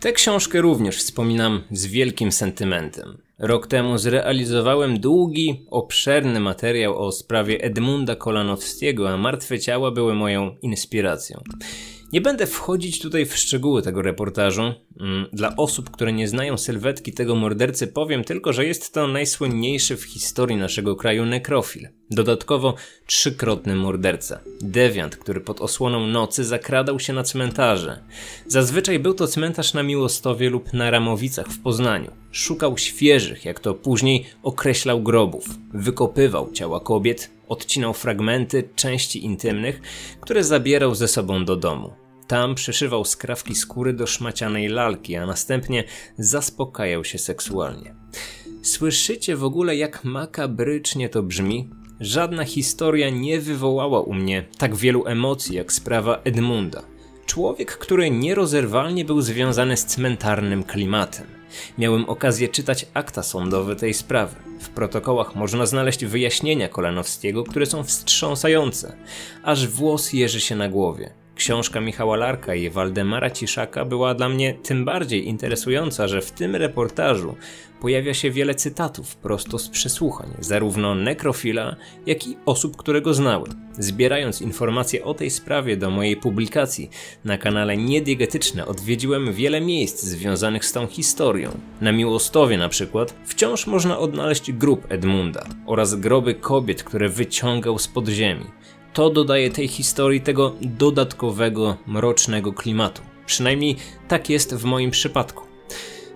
Tę 0.00 0.12
książkę 0.12 0.60
również 0.60 0.96
wspominam 0.96 1.62
z 1.70 1.86
wielkim 1.86 2.32
sentymentem. 2.32 3.22
Rok 3.38 3.66
temu 3.66 3.98
zrealizowałem 3.98 5.00
długi, 5.00 5.66
obszerny 5.70 6.40
materiał 6.40 6.98
o 6.98 7.12
sprawie 7.12 7.60
Edmunda 7.60 8.16
Kolanowskiego, 8.16 9.10
a 9.10 9.16
martwe 9.16 9.58
ciała 9.58 9.90
były 9.90 10.14
moją 10.14 10.56
inspiracją. 10.62 11.42
Nie 12.14 12.20
będę 12.20 12.46
wchodzić 12.46 13.00
tutaj 13.00 13.26
w 13.26 13.36
szczegóły 13.36 13.82
tego 13.82 14.02
reportażu. 14.02 14.62
Mm, 15.00 15.26
dla 15.32 15.56
osób, 15.56 15.90
które 15.90 16.12
nie 16.12 16.28
znają 16.28 16.58
sylwetki 16.58 17.12
tego 17.12 17.34
mordercy, 17.34 17.86
powiem 17.86 18.24
tylko, 18.24 18.52
że 18.52 18.66
jest 18.66 18.94
to 18.94 19.08
najsłynniejszy 19.08 19.96
w 19.96 20.04
historii 20.04 20.56
naszego 20.56 20.96
kraju 20.96 21.26
nekrofil. 21.26 21.88
Dodatkowo 22.10 22.74
trzykrotny 23.06 23.76
morderca. 23.76 24.40
Dewiant, 24.60 25.16
który 25.16 25.40
pod 25.40 25.60
osłoną 25.60 26.06
nocy 26.06 26.44
zakradał 26.44 27.00
się 27.00 27.12
na 27.12 27.22
cmentarze. 27.22 27.98
Zazwyczaj 28.46 28.98
był 28.98 29.14
to 29.14 29.26
cmentarz 29.26 29.74
na 29.74 29.82
Miłostowie 29.82 30.50
lub 30.50 30.72
na 30.72 30.90
Ramowicach 30.90 31.48
w 31.48 31.62
Poznaniu. 31.62 32.10
Szukał 32.32 32.78
świeżych, 32.78 33.44
jak 33.44 33.60
to 33.60 33.74
później 33.74 34.26
określał 34.42 35.02
grobów. 35.02 35.46
Wykopywał 35.72 36.52
ciała 36.52 36.80
kobiet, 36.80 37.30
odcinał 37.48 37.94
fragmenty 37.94 38.68
części 38.76 39.24
intymnych, 39.24 39.80
które 40.20 40.44
zabierał 40.44 40.94
ze 40.94 41.08
sobą 41.08 41.44
do 41.44 41.56
domu. 41.56 42.03
Tam 42.28 42.54
przyszywał 42.54 43.04
skrawki 43.04 43.54
skóry 43.54 43.92
do 43.92 44.06
szmacianej 44.06 44.68
lalki, 44.68 45.16
a 45.16 45.26
następnie 45.26 45.84
zaspokajał 46.18 47.04
się 47.04 47.18
seksualnie. 47.18 47.94
Słyszycie 48.62 49.36
w 49.36 49.44
ogóle, 49.44 49.76
jak 49.76 50.04
makabrycznie 50.04 51.08
to 51.08 51.22
brzmi? 51.22 51.70
Żadna 52.00 52.44
historia 52.44 53.10
nie 53.10 53.40
wywołała 53.40 54.00
u 54.00 54.14
mnie 54.14 54.48
tak 54.58 54.76
wielu 54.76 55.06
emocji 55.06 55.56
jak 55.56 55.72
sprawa 55.72 56.20
Edmunda. 56.24 56.82
Człowiek, 57.26 57.78
który 57.78 58.10
nierozerwalnie 58.10 59.04
był 59.04 59.20
związany 59.20 59.76
z 59.76 59.84
cmentarnym 59.84 60.64
klimatem. 60.64 61.26
Miałem 61.78 62.04
okazję 62.08 62.48
czytać 62.48 62.86
akta 62.94 63.22
sądowe 63.22 63.76
tej 63.76 63.94
sprawy. 63.94 64.36
W 64.60 64.68
protokołach 64.68 65.34
można 65.34 65.66
znaleźć 65.66 66.04
wyjaśnienia 66.04 66.68
Kolanowskiego, 66.68 67.44
które 67.44 67.66
są 67.66 67.84
wstrząsające, 67.84 68.96
aż 69.42 69.68
włos 69.68 70.12
jeży 70.12 70.40
się 70.40 70.56
na 70.56 70.68
głowie. 70.68 71.23
Książka 71.36 71.80
Michała 71.80 72.16
Larka 72.16 72.54
i 72.54 72.70
Waldemara 72.70 73.30
Ciszaka 73.30 73.84
była 73.84 74.14
dla 74.14 74.28
mnie 74.28 74.54
tym 74.54 74.84
bardziej 74.84 75.26
interesująca, 75.26 76.08
że 76.08 76.20
w 76.20 76.32
tym 76.32 76.56
reportażu 76.56 77.36
pojawia 77.80 78.14
się 78.14 78.30
wiele 78.30 78.54
cytatów 78.54 79.16
prosto 79.16 79.58
z 79.58 79.68
przesłuchań, 79.68 80.30
zarówno 80.40 80.94
nekrofila, 80.94 81.76
jak 82.06 82.26
i 82.26 82.36
osób, 82.46 82.76
które 82.76 83.02
go 83.02 83.14
znały. 83.14 83.48
Zbierając 83.78 84.42
informacje 84.42 85.04
o 85.04 85.14
tej 85.14 85.30
sprawie 85.30 85.76
do 85.76 85.90
mojej 85.90 86.16
publikacji 86.16 86.90
na 87.24 87.38
kanale 87.38 87.76
Niediegetyczne 87.76 88.66
odwiedziłem 88.66 89.32
wiele 89.32 89.60
miejsc 89.60 90.02
związanych 90.02 90.64
z 90.64 90.72
tą 90.72 90.86
historią. 90.86 91.50
Na 91.80 91.92
Miłostowie 91.92 92.58
na 92.58 92.68
przykład 92.68 93.14
wciąż 93.24 93.66
można 93.66 93.98
odnaleźć 93.98 94.52
grób 94.52 94.92
Edmunda 94.92 95.46
oraz 95.66 95.94
groby 95.94 96.34
kobiet, 96.34 96.82
które 96.82 97.08
wyciągał 97.08 97.78
z 97.78 97.88
podziemi 97.88 98.44
to 98.94 99.10
dodaje 99.10 99.50
tej 99.50 99.68
historii 99.68 100.20
tego 100.20 100.54
dodatkowego, 100.60 101.76
mrocznego 101.86 102.52
klimatu. 102.52 103.02
Przynajmniej 103.26 103.76
tak 104.08 104.30
jest 104.30 104.54
w 104.54 104.64
moim 104.64 104.90
przypadku. 104.90 105.44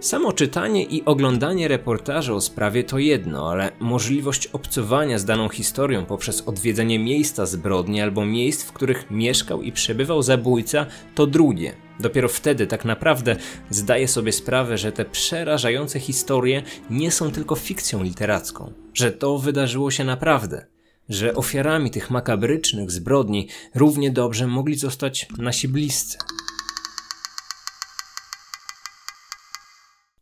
Samo 0.00 0.32
czytanie 0.32 0.84
i 0.84 1.04
oglądanie 1.04 1.68
reportaży 1.68 2.34
o 2.34 2.40
sprawie 2.40 2.84
to 2.84 2.98
jedno, 2.98 3.50
ale 3.50 3.72
możliwość 3.80 4.46
obcowania 4.46 5.18
z 5.18 5.24
daną 5.24 5.48
historią 5.48 6.06
poprzez 6.06 6.42
odwiedzenie 6.48 6.98
miejsca 6.98 7.46
zbrodni 7.46 8.00
albo 8.00 8.24
miejsc, 8.24 8.64
w 8.64 8.72
których 8.72 9.10
mieszkał 9.10 9.62
i 9.62 9.72
przebywał 9.72 10.22
zabójca, 10.22 10.86
to 11.14 11.26
drugie. 11.26 11.72
Dopiero 12.00 12.28
wtedy 12.28 12.66
tak 12.66 12.84
naprawdę 12.84 13.36
zdaję 13.70 14.08
sobie 14.08 14.32
sprawę, 14.32 14.78
że 14.78 14.92
te 14.92 15.04
przerażające 15.04 16.00
historie 16.00 16.62
nie 16.90 17.10
są 17.10 17.30
tylko 17.30 17.54
fikcją 17.54 18.02
literacką, 18.02 18.72
że 18.94 19.12
to 19.12 19.38
wydarzyło 19.38 19.90
się 19.90 20.04
naprawdę 20.04 20.77
że 21.08 21.34
ofiarami 21.34 21.90
tych 21.90 22.10
makabrycznych 22.10 22.90
zbrodni 22.90 23.48
równie 23.74 24.10
dobrze 24.10 24.46
mogli 24.46 24.76
zostać 24.76 25.26
nasi 25.38 25.68
bliscy. 25.68 26.18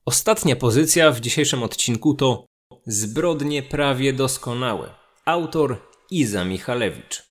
Ostatnia 0.05 0.57
pozycja 0.57 1.13
w 1.13 1.21
dzisiejszym 1.21 1.63
odcinku 1.63 2.15
to 2.15 2.47
Zbrodnie 2.87 3.63
prawie 3.63 4.13
doskonałe. 4.13 4.95
Autor 5.25 5.79
Iza 6.11 6.45
Michalewicz. 6.45 7.23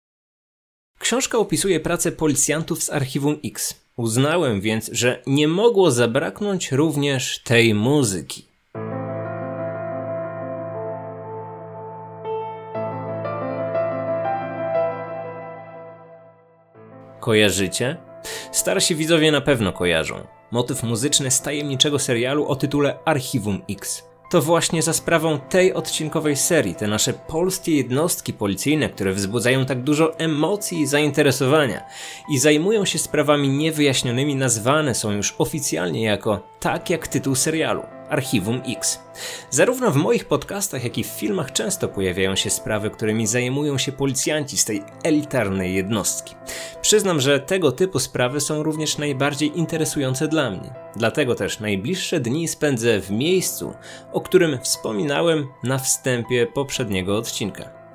Książka 0.99 1.37
opisuje 1.37 1.79
pracę 1.79 2.11
policjantów 2.11 2.83
z 2.83 2.89
archiwum 2.89 3.39
X. 3.45 3.75
Uznałem 3.97 4.61
więc, 4.61 4.89
że 4.93 5.23
nie 5.27 5.47
mogło 5.47 5.91
zabraknąć 5.91 6.71
również 6.71 7.43
tej 7.43 7.73
muzyki. 7.73 8.54
Kojarzycie? 17.25 17.97
Starsi 18.51 18.95
widzowie 18.95 19.31
na 19.31 19.41
pewno 19.41 19.73
kojarzą. 19.73 20.15
Motyw 20.51 20.83
muzyczny 20.83 21.31
z 21.31 21.41
tajemniczego 21.41 21.99
serialu 21.99 22.47
o 22.47 22.55
tytule 22.55 22.99
Archiwum 23.05 23.61
X. 23.69 24.03
To 24.31 24.41
właśnie 24.41 24.81
za 24.81 24.93
sprawą 24.93 25.39
tej 25.39 25.73
odcinkowej 25.73 26.35
serii 26.35 26.75
te 26.75 26.87
nasze 26.87 27.13
polskie 27.13 27.75
jednostki 27.75 28.33
policyjne, 28.33 28.89
które 28.89 29.13
wzbudzają 29.13 29.65
tak 29.65 29.83
dużo 29.83 30.19
emocji 30.19 30.81
i 30.81 30.87
zainteresowania 30.87 31.83
i 32.29 32.39
zajmują 32.39 32.85
się 32.85 32.99
sprawami 32.99 33.49
niewyjaśnionymi, 33.49 34.35
nazwane 34.35 34.95
są 34.95 35.11
już 35.11 35.35
oficjalnie 35.37 36.03
jako 36.03 36.39
tak 36.59 36.89
jak 36.89 37.07
tytuł 37.07 37.35
serialu 37.35 37.94
Archiwum 38.09 38.61
X. 38.67 38.99
Zarówno 39.49 39.91
w 39.91 39.95
moich 39.95 40.25
podcastach, 40.25 40.83
jak 40.83 40.97
i 40.97 41.03
w 41.03 41.07
filmach 41.07 41.51
często 41.51 41.87
pojawiają 41.87 42.35
się 42.35 42.49
sprawy, 42.49 42.89
którymi 42.89 43.27
zajmują 43.27 43.77
się 43.77 43.91
policjanci 43.91 44.57
z 44.57 44.65
tej 44.65 44.83
elitarnej 45.03 45.75
jednostki. 45.75 46.35
Przyznam, 46.81 47.21
że 47.21 47.39
tego 47.39 47.71
typu 47.71 47.99
sprawy 47.99 48.41
są 48.41 48.63
również 48.63 48.97
najbardziej 48.97 49.57
interesujące 49.59 50.27
dla 50.27 50.51
mnie. 50.51 50.73
Dlatego 50.95 51.35
też 51.35 51.59
najbliższe 51.59 52.19
dni 52.19 52.47
spędzę 52.47 52.99
w 52.99 53.11
miejscu, 53.11 53.73
o 54.13 54.21
którym 54.21 54.59
wspominałem 54.61 55.47
na 55.63 55.77
wstępie 55.77 56.47
poprzedniego 56.47 57.17
odcinka. 57.17 57.85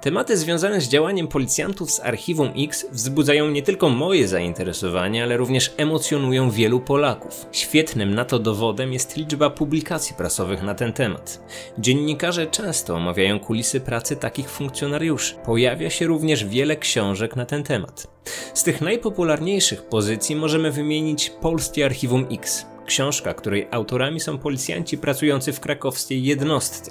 Tematy 0.00 0.36
związane 0.36 0.80
z 0.80 0.88
działaniem 0.88 1.28
policjantów 1.28 1.90
z 1.90 2.00
Archiwum 2.00 2.50
X 2.56 2.86
wzbudzają 2.92 3.50
nie 3.50 3.62
tylko 3.62 3.88
moje 3.88 4.28
zainteresowanie, 4.28 5.22
ale 5.22 5.36
również 5.36 5.74
emocjonują 5.76 6.50
wielu 6.50 6.80
Polaków. 6.80 7.46
Świetnym 7.52 8.14
na 8.14 8.24
to 8.24 8.38
dowodem 8.38 8.92
jest 8.92 9.16
liczba 9.16 9.50
publikacji 9.50 10.16
prasowych 10.16 10.62
na 10.62 10.74
ten 10.74 10.92
temat. 10.92 11.40
Dziennikarze 11.78 12.46
często 12.46 12.94
omawiają 12.94 13.40
kulisy 13.40 13.80
pracy 13.80 14.16
takich 14.16 14.50
funkcjonariuszy. 14.50 15.34
Pojawia 15.34 15.90
się 15.90 16.06
również 16.06 16.44
wiele 16.44 16.76
książek 16.76 17.36
na 17.36 17.46
ten 17.46 17.64
temat. 17.64 18.06
Z 18.54 18.62
tych 18.62 18.80
najpopularniejszych 18.80 19.82
pozycji 19.82 20.36
możemy 20.36 20.70
wymienić 20.70 21.30
Polskie 21.30 21.84
Archiwum 21.84 22.26
X, 22.32 22.66
książka, 22.88 23.34
której 23.34 23.68
autorami 23.70 24.20
są 24.20 24.38
policjanci 24.38 24.98
pracujący 24.98 25.52
w 25.52 25.60
krakowskiej 25.60 26.24
jednostce. 26.24 26.90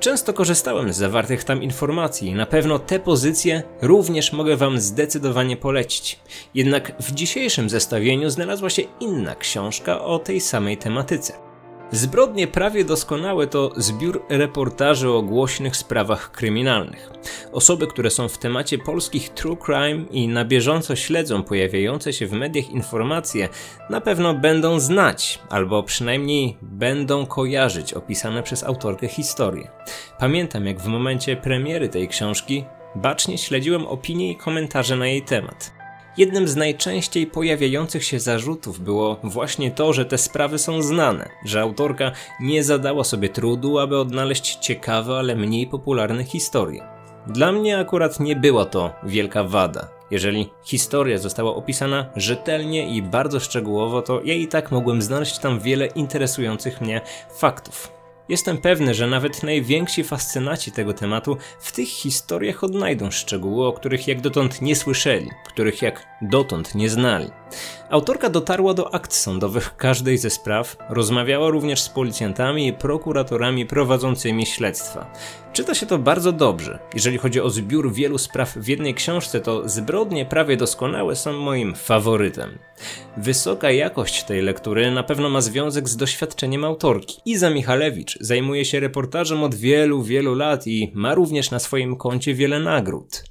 Często 0.00 0.32
korzystałem 0.32 0.92
z 0.92 0.96
zawartych 0.96 1.44
tam 1.44 1.62
informacji 1.62 2.28
i 2.28 2.34
na 2.34 2.46
pewno 2.46 2.78
te 2.78 3.00
pozycje 3.00 3.62
również 3.82 4.32
mogę 4.32 4.56
Wam 4.56 4.80
zdecydowanie 4.80 5.56
polecić. 5.56 6.18
Jednak 6.54 6.92
w 7.02 7.12
dzisiejszym 7.12 7.70
zestawieniu 7.70 8.30
znalazła 8.30 8.70
się 8.70 8.82
inna 9.00 9.34
książka 9.34 10.04
o 10.04 10.18
tej 10.18 10.40
samej 10.40 10.76
tematyce. 10.76 11.49
Zbrodnie 11.92 12.46
prawie 12.46 12.84
doskonałe 12.84 13.46
to 13.46 13.72
zbiór 13.76 14.22
reportaży 14.28 15.10
o 15.10 15.22
głośnych 15.22 15.76
sprawach 15.76 16.32
kryminalnych. 16.32 17.10
Osoby, 17.52 17.86
które 17.86 18.10
są 18.10 18.28
w 18.28 18.38
temacie 18.38 18.78
polskich 18.78 19.28
true 19.28 19.56
crime 19.56 20.04
i 20.10 20.28
na 20.28 20.44
bieżąco 20.44 20.96
śledzą 20.96 21.42
pojawiające 21.42 22.12
się 22.12 22.26
w 22.26 22.32
mediach 22.32 22.70
informacje, 22.70 23.48
na 23.90 24.00
pewno 24.00 24.34
będą 24.34 24.80
znać, 24.80 25.38
albo 25.48 25.82
przynajmniej 25.82 26.56
będą 26.62 27.26
kojarzyć 27.26 27.94
opisane 27.94 28.42
przez 28.42 28.64
autorkę 28.64 29.08
historie. 29.08 29.70
Pamiętam, 30.18 30.66
jak 30.66 30.80
w 30.80 30.86
momencie 30.86 31.36
premiery 31.36 31.88
tej 31.88 32.08
książki 32.08 32.64
bacznie 32.94 33.38
śledziłem 33.38 33.86
opinie 33.86 34.30
i 34.30 34.36
komentarze 34.36 34.96
na 34.96 35.06
jej 35.06 35.22
temat. 35.22 35.79
Jednym 36.16 36.48
z 36.48 36.56
najczęściej 36.56 37.26
pojawiających 37.26 38.04
się 38.04 38.20
zarzutów 38.20 38.80
było 38.80 39.20
właśnie 39.22 39.70
to, 39.70 39.92
że 39.92 40.04
te 40.04 40.18
sprawy 40.18 40.58
są 40.58 40.82
znane, 40.82 41.28
że 41.44 41.60
autorka 41.60 42.12
nie 42.40 42.64
zadała 42.64 43.04
sobie 43.04 43.28
trudu, 43.28 43.78
aby 43.78 43.98
odnaleźć 43.98 44.56
ciekawe, 44.56 45.18
ale 45.18 45.36
mniej 45.36 45.66
popularne 45.66 46.24
historie. 46.24 46.82
Dla 47.26 47.52
mnie 47.52 47.78
akurat 47.78 48.20
nie 48.20 48.36
była 48.36 48.64
to 48.64 48.90
wielka 49.02 49.44
wada. 49.44 49.88
Jeżeli 50.10 50.50
historia 50.64 51.18
została 51.18 51.54
opisana 51.54 52.06
rzetelnie 52.16 52.88
i 52.88 53.02
bardzo 53.02 53.40
szczegółowo, 53.40 54.02
to 54.02 54.20
ja 54.24 54.34
i 54.34 54.48
tak 54.48 54.70
mogłem 54.70 55.02
znaleźć 55.02 55.38
tam 55.38 55.60
wiele 55.60 55.86
interesujących 55.86 56.80
mnie 56.80 57.00
faktów. 57.38 57.99
Jestem 58.30 58.58
pewny, 58.58 58.94
że 58.94 59.06
nawet 59.06 59.42
najwięksi 59.42 60.04
fascynaci 60.04 60.72
tego 60.72 60.94
tematu 60.94 61.36
w 61.60 61.72
tych 61.72 61.88
historiach 61.88 62.64
odnajdą 62.64 63.10
szczegóły, 63.10 63.66
o 63.66 63.72
których 63.72 64.08
jak 64.08 64.20
dotąd 64.20 64.62
nie 64.62 64.76
słyszeli, 64.76 65.30
których 65.46 65.82
jak 65.82 66.06
dotąd 66.22 66.74
nie 66.74 66.90
znali. 66.90 67.30
Autorka 67.90 68.30
dotarła 68.30 68.74
do 68.74 68.94
akt 68.94 69.14
sądowych 69.14 69.76
każdej 69.76 70.18
ze 70.18 70.30
spraw, 70.30 70.76
rozmawiała 70.88 71.50
również 71.50 71.82
z 71.82 71.88
policjantami 71.88 72.66
i 72.66 72.72
prokuratorami 72.72 73.66
prowadzącymi 73.66 74.46
śledztwa. 74.46 75.12
Czyta 75.52 75.74
się 75.74 75.86
to 75.86 75.98
bardzo 75.98 76.32
dobrze. 76.32 76.78
Jeżeli 76.94 77.18
chodzi 77.18 77.40
o 77.40 77.50
zbiór 77.50 77.92
wielu 77.92 78.18
spraw 78.18 78.56
w 78.56 78.68
jednej 78.68 78.94
książce, 78.94 79.40
to 79.40 79.68
zbrodnie 79.68 80.26
prawie 80.26 80.56
doskonałe 80.56 81.16
są 81.16 81.32
moim 81.32 81.74
faworytem. 81.74 82.58
Wysoka 83.16 83.70
jakość 83.70 84.24
tej 84.24 84.42
lektury 84.42 84.90
na 84.90 85.02
pewno 85.02 85.28
ma 85.28 85.40
związek 85.40 85.88
z 85.88 85.96
doświadczeniem 85.96 86.64
autorki. 86.64 87.20
Iza 87.24 87.50
Michalewicz 87.50 88.18
zajmuje 88.20 88.64
się 88.64 88.80
reportażem 88.80 89.42
od 89.42 89.54
wielu, 89.54 90.02
wielu 90.02 90.34
lat 90.34 90.66
i 90.66 90.92
ma 90.94 91.14
również 91.14 91.50
na 91.50 91.58
swoim 91.58 91.96
koncie 91.96 92.34
wiele 92.34 92.60
nagród. 92.60 93.29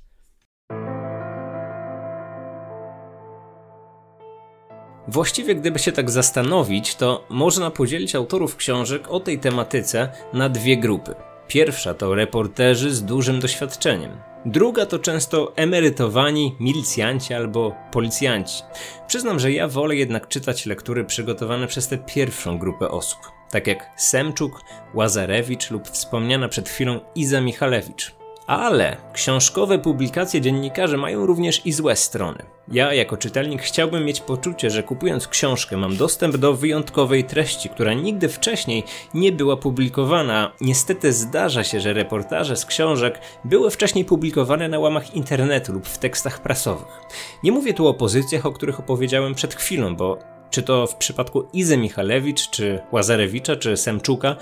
Właściwie, 5.11 5.55
gdyby 5.55 5.79
się 5.79 5.91
tak 5.91 6.11
zastanowić, 6.11 6.95
to 6.95 7.25
można 7.29 7.71
podzielić 7.71 8.15
autorów 8.15 8.55
książek 8.55 9.11
o 9.11 9.19
tej 9.19 9.39
tematyce 9.39 10.09
na 10.33 10.49
dwie 10.49 10.77
grupy. 10.77 11.15
Pierwsza 11.47 11.93
to 11.93 12.15
reporterzy 12.15 12.91
z 12.95 13.03
dużym 13.03 13.39
doświadczeniem. 13.39 14.11
Druga 14.45 14.85
to 14.85 14.99
często 14.99 15.53
emerytowani 15.55 16.55
milicjanci 16.59 17.33
albo 17.33 17.75
policjanci. 17.91 18.63
Przyznam, 19.07 19.39
że 19.39 19.51
ja 19.51 19.67
wolę 19.67 19.95
jednak 19.95 20.27
czytać 20.27 20.65
lektury 20.65 21.05
przygotowane 21.05 21.67
przez 21.67 21.87
tę 21.87 21.97
pierwszą 21.97 22.57
grupę 22.57 22.91
osób, 22.91 23.19
tak 23.51 23.67
jak 23.67 23.89
Semczuk, 23.97 24.61
Łazarewicz 24.93 25.71
lub 25.71 25.87
wspomniana 25.89 26.47
przed 26.47 26.69
chwilą 26.69 26.99
Iza 27.15 27.41
Michalewicz. 27.41 28.18
Ale 28.50 28.98
książkowe 29.13 29.79
publikacje 29.79 30.41
dziennikarzy 30.41 30.98
mają 30.98 31.25
również 31.25 31.65
i 31.65 31.72
złe 31.72 31.96
strony. 31.96 32.46
Ja, 32.72 32.94
jako 32.94 33.18
czytelnik, 33.18 33.62
chciałbym 33.62 34.06
mieć 34.06 34.22
poczucie, 34.22 34.70
że 34.70 34.84
kupując 34.84 35.27
książkę 35.27 35.77
mam 35.77 35.98
dostęp 35.98 36.38
do 36.38 36.53
wyjątkowej 36.53 37.24
treści, 37.24 37.70
która 37.70 37.94
nigdy 37.94 38.29
wcześniej 38.29 38.84
nie 39.13 39.32
była 39.32 39.58
publikowana. 39.58 40.51
Niestety 40.62 41.13
zdarza 41.13 41.63
się, 41.63 41.79
że 41.79 41.94
reportaże 41.94 42.56
z 42.56 42.65
książek 42.65 43.20
były 43.44 43.72
wcześniej 43.72 44.06
publikowane 44.06 44.70
na 44.70 44.79
łamach 44.79 45.15
internetu 45.15 45.74
lub 45.74 45.88
w 45.88 45.98
tekstach 45.98 46.42
prasowych. 46.42 47.01
Nie 47.44 47.51
mówię 47.51 47.74
tu 47.74 47.88
o 47.88 47.94
pozycjach, 47.94 48.46
o 48.46 48.51
których 48.51 48.79
opowiedziałem 48.79 49.35
przed 49.35 49.55
chwilą, 49.55 49.96
bo 49.96 50.18
czy 50.50 50.64
to 50.64 50.88
w 50.88 50.96
przypadku 50.96 51.48
Izy 51.53 51.77
Michalewicz, 51.77 52.50
czy 52.50 52.79
Łazarewicza, 52.92 53.55
czy 53.55 53.77
Semczuka, 53.77 54.35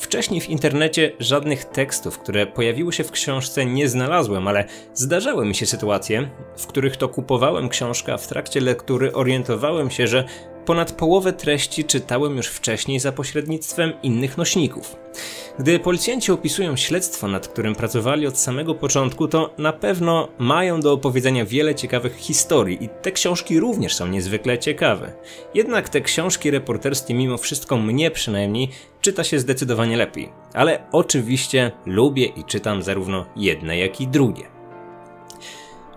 Wcześniej 0.00 0.40
w 0.40 0.48
internecie 0.48 1.12
żadnych 1.18 1.64
tekstów, 1.64 2.18
które 2.18 2.46
pojawiły 2.46 2.92
się 2.92 3.04
w 3.04 3.10
książce, 3.10 3.66
nie 3.66 3.88
znalazłem, 3.88 4.48
ale 4.48 4.64
zdarzały 4.94 5.46
mi 5.46 5.54
się 5.54 5.66
sytuacje, 5.66 6.30
w 6.56 6.66
których 6.66 6.96
to 6.96 7.08
kupowałem 7.08 7.68
książkę, 7.68 8.12
a 8.12 8.16
w 8.16 8.26
trakcie 8.26 8.60
lektury 8.60 9.12
orientowałem 9.12 9.90
się, 9.90 10.06
że 10.06 10.24
ponad 10.66 10.92
połowę 10.92 11.32
treści 11.32 11.84
czytałem 11.84 12.36
już 12.36 12.46
wcześniej 12.46 13.00
za 13.00 13.12
pośrednictwem 13.12 13.92
innych 14.02 14.38
nośników. 14.38 14.96
Gdy 15.58 15.78
policjanci 15.78 16.32
opisują 16.32 16.76
śledztwo, 16.76 17.28
nad 17.28 17.48
którym 17.48 17.74
pracowali 17.74 18.26
od 18.26 18.38
samego 18.38 18.74
początku, 18.74 19.28
to 19.28 19.54
na 19.58 19.72
pewno 19.72 20.28
mają 20.38 20.80
do 20.80 20.92
opowiedzenia 20.92 21.44
wiele 21.44 21.74
ciekawych 21.74 22.16
historii 22.16 22.84
i 22.84 22.88
te 23.02 23.12
książki 23.12 23.60
również 23.60 23.94
są 23.94 24.06
niezwykle 24.06 24.58
ciekawe. 24.58 25.12
Jednak 25.54 25.88
te 25.88 26.00
książki 26.00 26.50
reporterskie 26.50 27.14
mimo 27.14 27.38
wszystko 27.38 27.76
mnie 27.76 28.10
przynajmniej 28.10 28.68
czyta 29.00 29.24
się 29.24 29.38
zdecydowanie 29.38 29.96
lepiej. 29.96 30.32
Ale 30.54 30.86
oczywiście 30.92 31.72
lubię 31.86 32.24
i 32.24 32.44
czytam 32.44 32.82
zarówno 32.82 33.26
jedne 33.36 33.78
jak 33.78 34.00
i 34.00 34.08
drugie. 34.08 34.59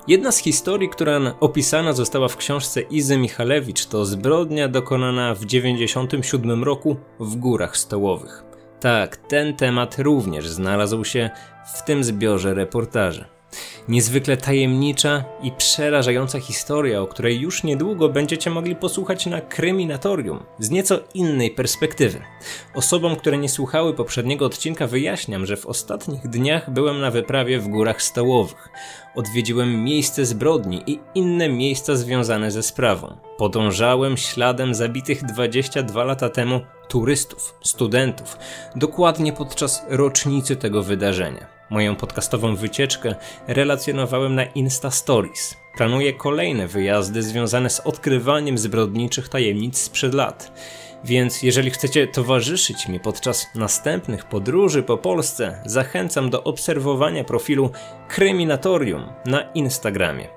Jedna 0.08 0.32
z 0.32 0.38
historii, 0.38 0.90
która 0.90 1.20
opisana 1.40 1.94
została 1.94 2.28
w 2.28 2.38
książce 2.38 2.82
Izy 2.82 3.18
Michalewicz, 3.18 3.86
to 3.86 4.06
zbrodnia 4.06 4.68
dokonana 4.68 5.36
w 5.36 5.46
97 5.46 6.64
roku 6.64 6.96
w 7.20 7.36
Górach 7.36 7.78
Stołowych. 7.78 8.44
Tak, 8.80 9.18
ten 9.18 9.56
temat 9.56 10.00
również 10.00 10.48
znalazł 10.48 11.04
się 11.04 11.30
w 11.76 11.84
tym 11.84 12.04
zbiorze 12.04 12.54
reportaży. 12.54 13.33
Niezwykle 13.88 14.38
tajemnicza 14.38 15.24
i 15.44 15.52
przerażająca 15.52 16.40
historia, 16.40 17.02
o 17.02 17.08
której 17.08 17.40
już 17.40 17.64
niedługo 17.64 18.10
będziecie 18.10 18.50
mogli 18.50 18.76
posłuchać 18.76 19.26
na 19.26 19.42
Kryminatorium 19.42 20.44
z 20.60 20.70
nieco 20.70 21.00
innej 21.14 21.52
perspektywy. 21.52 22.22
Osobom, 22.76 23.16
które 23.16 23.38
nie 23.38 23.50
słuchały 23.50 23.94
poprzedniego 23.94 24.46
odcinka, 24.46 24.88
wyjaśniam, 24.88 25.46
że 25.46 25.58
w 25.58 25.66
ostatnich 25.66 26.28
dniach 26.28 26.70
byłem 26.70 27.00
na 27.02 27.12
wyprawie 27.12 27.60
w 27.60 27.68
Górach 27.68 28.02
Stołowych. 28.02 28.70
Odwiedziłem 29.16 29.84
miejsce 29.84 30.26
zbrodni 30.26 30.84
i 30.88 31.00
inne 31.16 31.50
miejsca 31.50 31.96
związane 31.96 32.52
ze 32.52 32.64
sprawą. 32.64 33.18
Podążałem 33.38 34.18
śladem 34.18 34.76
zabitych 34.76 35.24
22 35.24 36.04
lata 36.04 36.30
temu 36.30 36.62
turystów, 36.88 37.56
studentów, 37.62 38.38
dokładnie 38.76 39.34
podczas 39.34 39.86
rocznicy 39.90 40.56
tego 40.56 40.84
wydarzenia. 40.84 41.53
Moją 41.74 41.96
podcastową 41.96 42.56
wycieczkę 42.56 43.16
relacjonowałem 43.48 44.36
na 44.36 44.44
Insta 44.44 44.92
Stories. 44.92 45.58
Planuję 45.78 46.14
kolejne 46.14 46.68
wyjazdy 46.68 47.24
związane 47.24 47.70
z 47.70 47.80
odkrywaniem 47.80 48.58
zbrodniczych 48.58 49.30
tajemnic 49.30 49.78
sprzed 49.78 50.14
lat. 50.14 50.52
Więc 51.04 51.44
jeżeli 51.44 51.72
chcecie 51.72 52.08
towarzyszyć 52.08 52.88
mi 52.88 53.00
podczas 53.00 53.48
następnych 53.56 54.26
podróży 54.26 54.84
po 54.84 54.98
Polsce, 54.98 55.62
zachęcam 55.66 56.30
do 56.30 56.44
obserwowania 56.44 57.24
profilu 57.24 57.72
Kryminatorium 58.08 59.04
na 59.26 59.42
Instagramie. 59.42 60.28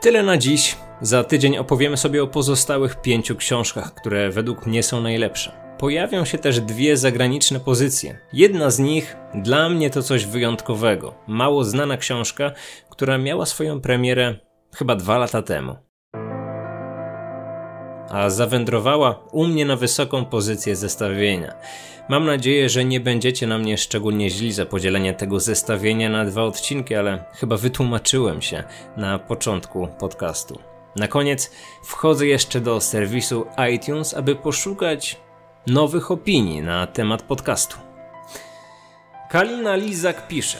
Tyle 0.00 0.22
na 0.22 0.36
dziś. 0.36 0.76
Za 1.00 1.24
tydzień 1.24 1.58
opowiemy 1.58 1.96
sobie 1.96 2.22
o 2.22 2.26
pozostałych 2.26 3.00
pięciu 3.02 3.36
książkach, 3.36 3.94
które 3.94 4.30
według 4.30 4.66
mnie 4.66 4.82
są 4.82 5.00
najlepsze 5.00 5.65
pojawią 5.78 6.24
się 6.24 6.38
też 6.38 6.60
dwie 6.60 6.96
zagraniczne 6.96 7.60
pozycje. 7.60 8.18
Jedna 8.32 8.70
z 8.70 8.78
nich 8.78 9.16
dla 9.34 9.68
mnie 9.68 9.90
to 9.90 10.02
coś 10.02 10.26
wyjątkowego. 10.26 11.14
Mało 11.26 11.64
znana 11.64 11.96
książka, 11.96 12.52
która 12.90 13.18
miała 13.18 13.46
swoją 13.46 13.80
premierę 13.80 14.34
chyba 14.74 14.96
dwa 14.96 15.18
lata 15.18 15.42
temu. 15.42 15.76
A 18.10 18.30
zawędrowała 18.30 19.24
u 19.32 19.46
mnie 19.46 19.64
na 19.64 19.76
wysoką 19.76 20.24
pozycję 20.24 20.76
zestawienia. 20.76 21.54
Mam 22.08 22.24
nadzieję, 22.24 22.68
że 22.68 22.84
nie 22.84 23.00
będziecie 23.00 23.46
na 23.46 23.58
mnie 23.58 23.78
szczególnie 23.78 24.30
źli 24.30 24.52
za 24.52 24.66
podzielenie 24.66 25.14
tego 25.14 25.40
zestawienia 25.40 26.10
na 26.10 26.24
dwa 26.24 26.42
odcinki, 26.42 26.94
ale 26.94 27.24
chyba 27.34 27.56
wytłumaczyłem 27.56 28.42
się 28.42 28.64
na 28.96 29.18
początku 29.18 29.88
podcastu. 29.98 30.58
Na 30.96 31.08
koniec 31.08 31.50
wchodzę 31.84 32.26
jeszcze 32.26 32.60
do 32.60 32.80
serwisu 32.80 33.46
iTunes, 33.74 34.14
aby 34.14 34.34
poszukać 34.34 35.20
nowych 35.66 36.10
opinii 36.10 36.62
na 36.62 36.86
temat 36.86 37.22
podcastu. 37.22 37.76
Kalina 39.30 39.76
Lizak 39.76 40.28
pisze: 40.28 40.58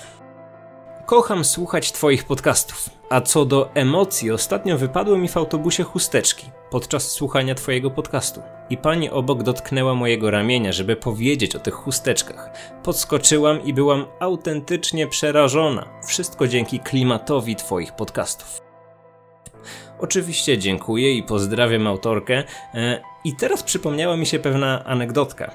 Kocham 1.07 1.45
słuchać 1.45 1.93
Twoich 1.93 2.25
podcastów. 2.25 2.91
A 3.11 3.21
co 3.21 3.45
do 3.45 3.75
emocji, 3.75 4.31
ostatnio 4.31 4.79
wypadły 4.79 5.19
mi 5.19 5.29
w 5.29 5.37
autobusie 5.37 5.85
chusteczki 5.85 6.51
podczas 6.71 7.11
słuchania 7.11 7.55
Twojego 7.55 7.91
podcastu. 7.91 8.43
I 8.71 8.77
pani 8.77 9.11
obok 9.11 9.43
dotknęła 9.43 9.95
mojego 9.95 10.31
ramienia, 10.31 10.73
żeby 10.73 10.97
powiedzieć 10.97 11.57
o 11.57 11.59
tych 11.59 11.75
chusteczkach. 11.75 12.51
Podskoczyłam 12.83 13.65
i 13.65 13.75
byłam 13.75 14.07
autentycznie 14.21 15.07
przerażona. 15.07 15.87
Wszystko 16.07 16.49
dzięki 16.49 16.81
klimatowi 16.81 17.57
Twoich 17.57 17.93
podcastów. 17.93 18.61
Oczywiście 19.99 20.59
dziękuję 20.59 21.15
i 21.15 21.23
pozdrawiam 21.23 21.87
autorkę. 21.87 22.45
I 23.27 23.33
teraz 23.33 23.63
przypomniała 23.63 24.17
mi 24.17 24.27
się 24.27 24.39
pewna 24.39 24.85
anegdotka. 24.85 25.51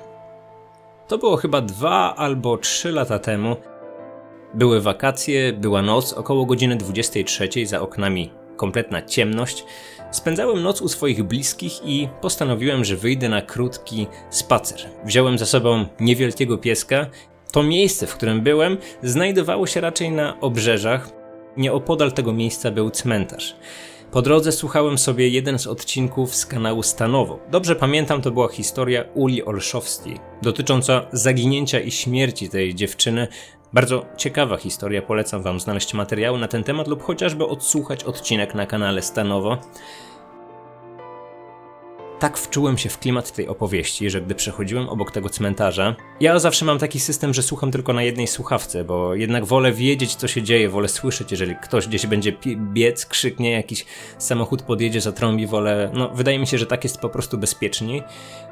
To 1.07 1.17
było 1.17 1.37
chyba 1.37 1.61
dwa 1.61 2.15
albo 2.15 2.57
trzy 2.57 2.91
lata 2.91 3.19
temu. 3.19 3.55
Były 4.53 4.81
wakacje, 4.81 5.53
była 5.53 5.81
noc, 5.81 6.13
około 6.13 6.45
godziny 6.45 6.75
23 6.75 7.49
za 7.65 7.81
oknami 7.81 8.31
kompletna 8.57 9.01
ciemność. 9.01 9.65
Spędzałem 10.11 10.63
noc 10.63 10.81
u 10.81 10.87
swoich 10.87 11.23
bliskich 11.23 11.85
i 11.85 12.07
postanowiłem, 12.21 12.85
że 12.85 12.95
wyjdę 12.95 13.29
na 13.29 13.41
krótki 13.41 14.07
spacer. 14.29 14.89
Wziąłem 15.05 15.37
ze 15.37 15.45
sobą 15.45 15.85
niewielkiego 15.99 16.57
pieska. 16.57 17.05
To 17.51 17.63
miejsce, 17.63 18.07
w 18.07 18.15
którym 18.15 18.41
byłem, 18.41 18.77
znajdowało 19.03 19.67
się 19.67 19.81
raczej 19.81 20.11
na 20.11 20.39
obrzeżach. 20.39 21.09
Nieopodal 21.57 22.11
tego 22.11 22.33
miejsca 22.33 22.71
był 22.71 22.89
cmentarz. 22.89 23.55
Po 24.11 24.21
drodze 24.21 24.51
słuchałem 24.51 24.97
sobie 24.97 25.29
jeden 25.29 25.59
z 25.59 25.67
odcinków 25.67 26.35
z 26.35 26.45
kanału 26.45 26.83
Stanowo. 26.83 27.39
Dobrze 27.51 27.75
pamiętam, 27.75 28.21
to 28.21 28.31
była 28.31 28.47
historia 28.47 29.03
Uli 29.13 29.45
Olszowskiej, 29.45 30.19
dotycząca 30.41 31.05
zaginięcia 31.11 31.79
i 31.79 31.91
śmierci 31.91 32.49
tej 32.49 32.75
dziewczyny. 32.75 33.27
Bardzo 33.73 34.05
ciekawa 34.17 34.57
historia, 34.57 35.01
polecam 35.01 35.41
Wam 35.43 35.59
znaleźć 35.59 35.93
materiały 35.93 36.39
na 36.39 36.47
ten 36.47 36.63
temat 36.63 36.87
lub 36.87 37.03
chociażby 37.03 37.45
odsłuchać 37.47 38.03
odcinek 38.03 38.55
na 38.55 38.65
kanale 38.65 39.01
Stanowo 39.01 39.57
tak 42.21 42.37
wczułem 42.37 42.77
się 42.77 42.89
w 42.89 42.99
klimat 42.99 43.31
tej 43.31 43.47
opowieści, 43.47 44.09
że 44.09 44.21
gdy 44.21 44.35
przechodziłem 44.35 44.89
obok 44.89 45.11
tego 45.11 45.29
cmentarza, 45.29 45.95
ja 46.19 46.39
zawsze 46.39 46.65
mam 46.65 46.79
taki 46.79 46.99
system, 46.99 47.33
że 47.33 47.43
słucham 47.43 47.71
tylko 47.71 47.93
na 47.93 48.03
jednej 48.03 48.27
słuchawce, 48.27 48.83
bo 48.83 49.15
jednak 49.15 49.45
wolę 49.45 49.71
wiedzieć, 49.71 50.15
co 50.15 50.27
się 50.27 50.43
dzieje, 50.43 50.69
wolę 50.69 50.87
słyszeć, 50.87 51.31
jeżeli 51.31 51.55
ktoś 51.55 51.87
gdzieś 51.87 52.05
będzie 52.05 52.33
biec, 52.73 53.05
krzyknie, 53.05 53.51
jakiś 53.51 53.85
samochód 54.17 54.61
podjedzie, 54.61 55.01
zatrąbi, 55.01 55.47
wolę, 55.47 55.91
no 55.93 56.09
wydaje 56.09 56.39
mi 56.39 56.47
się, 56.47 56.57
że 56.57 56.65
tak 56.65 56.83
jest 56.83 56.97
po 56.97 57.09
prostu 57.09 57.37
bezpieczniej. 57.37 58.03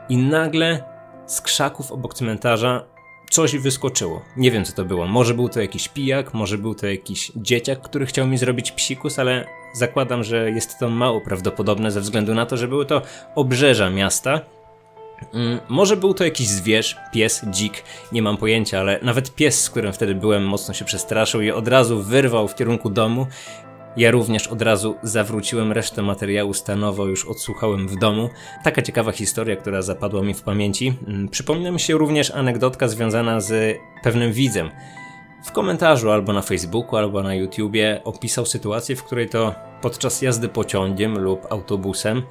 I 0.09 0.17
nagle 0.17 0.83
z 1.25 1.41
krzaków 1.41 1.91
obok 1.91 2.13
cmentarza 2.13 2.85
coś 3.29 3.57
wyskoczyło. 3.57 4.21
Nie 4.37 4.51
wiem 4.51 4.65
co 4.65 4.73
to 4.73 4.85
było. 4.85 5.07
Może 5.07 5.33
był 5.33 5.49
to 5.49 5.61
jakiś 5.61 5.89
pijak, 5.89 6.33
może 6.33 6.57
był 6.57 6.75
to 6.75 6.87
jakiś 6.87 7.31
dzieciak, 7.35 7.81
który 7.81 8.05
chciał 8.05 8.27
mi 8.27 8.37
zrobić 8.37 8.71
psikus, 8.71 9.19
ale 9.19 9.58
zakładam, 9.73 10.23
że 10.23 10.51
jest 10.51 10.79
to 10.79 10.89
mało 10.89 11.21
prawdopodobne 11.21 11.91
ze 11.91 12.01
względu 12.01 12.35
na 12.35 12.45
to, 12.45 12.57
że 12.57 12.67
były 12.67 12.85
to 12.85 13.01
obrzeża 13.35 13.89
miasta. 13.89 14.41
Mm, 15.33 15.59
może 15.69 15.97
był 15.97 16.13
to 16.13 16.23
jakiś 16.23 16.47
zwierz, 16.47 16.97
pies, 17.13 17.41
dzik, 17.49 17.83
nie 18.11 18.21
mam 18.21 18.37
pojęcia, 18.37 18.79
ale 18.79 18.99
nawet 19.01 19.35
pies, 19.35 19.63
z 19.63 19.69
którym 19.69 19.93
wtedy 19.93 20.15
byłem, 20.15 20.45
mocno 20.45 20.73
się 20.73 20.85
przestraszył 20.85 21.41
i 21.41 21.51
od 21.51 21.67
razu 21.67 22.01
wyrwał 22.01 22.47
w 22.47 22.55
kierunku 22.55 22.89
domu. 22.89 23.27
Ja 23.97 24.11
również 24.11 24.47
od 24.47 24.61
razu 24.61 24.95
zawróciłem 25.03 25.71
resztę 25.71 26.01
materiału 26.01 26.53
stanowo, 26.53 27.05
już 27.05 27.25
odsłuchałem 27.25 27.87
w 27.87 27.95
domu. 27.95 28.29
Taka 28.63 28.81
ciekawa 28.81 29.11
historia, 29.11 29.55
która 29.55 29.81
zapadła 29.81 30.21
mi 30.21 30.33
w 30.33 30.41
pamięci. 30.41 30.93
Mm, 31.07 31.29
przypomina 31.29 31.71
mi 31.71 31.79
się 31.79 31.97
również 31.97 32.31
anegdotka 32.31 32.87
związana 32.87 33.41
z 33.41 33.77
pewnym 34.03 34.33
widzem. 34.33 34.69
W 35.43 35.51
komentarzu 35.51 36.11
albo 36.11 36.33
na 36.33 36.41
Facebooku, 36.41 36.97
albo 36.97 37.23
na 37.23 37.35
YouTubie 37.35 38.01
opisał 38.03 38.45
sytuację, 38.45 38.95
w 38.95 39.03
której 39.03 39.29
to 39.29 39.55
podczas 39.81 40.21
jazdy 40.21 40.49
pociągiem 40.49 41.19
lub 41.19 41.51
autobusem 41.51 42.23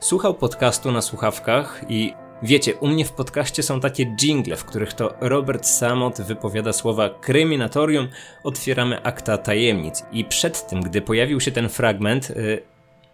słuchał 0.00 0.34
podcastu 0.34 0.92
na 0.92 1.02
słuchawkach 1.02 1.84
i 1.88 2.14
Wiecie, 2.42 2.74
u 2.74 2.88
mnie 2.88 3.04
w 3.04 3.12
podcaście 3.12 3.62
są 3.62 3.80
takie 3.80 4.06
jingle, 4.06 4.56
w 4.56 4.64
których 4.64 4.92
to 4.92 5.14
Robert 5.20 5.66
Samot 5.66 6.20
wypowiada 6.20 6.72
słowa 6.72 7.10
kryminatorium, 7.20 8.08
otwieramy 8.42 9.02
akta 9.02 9.38
tajemnic. 9.38 10.04
I 10.12 10.24
przed 10.24 10.66
tym, 10.66 10.80
gdy 10.80 11.02
pojawił 11.02 11.40
się 11.40 11.52
ten 11.52 11.68
fragment, 11.68 12.30
yy, 12.30 12.62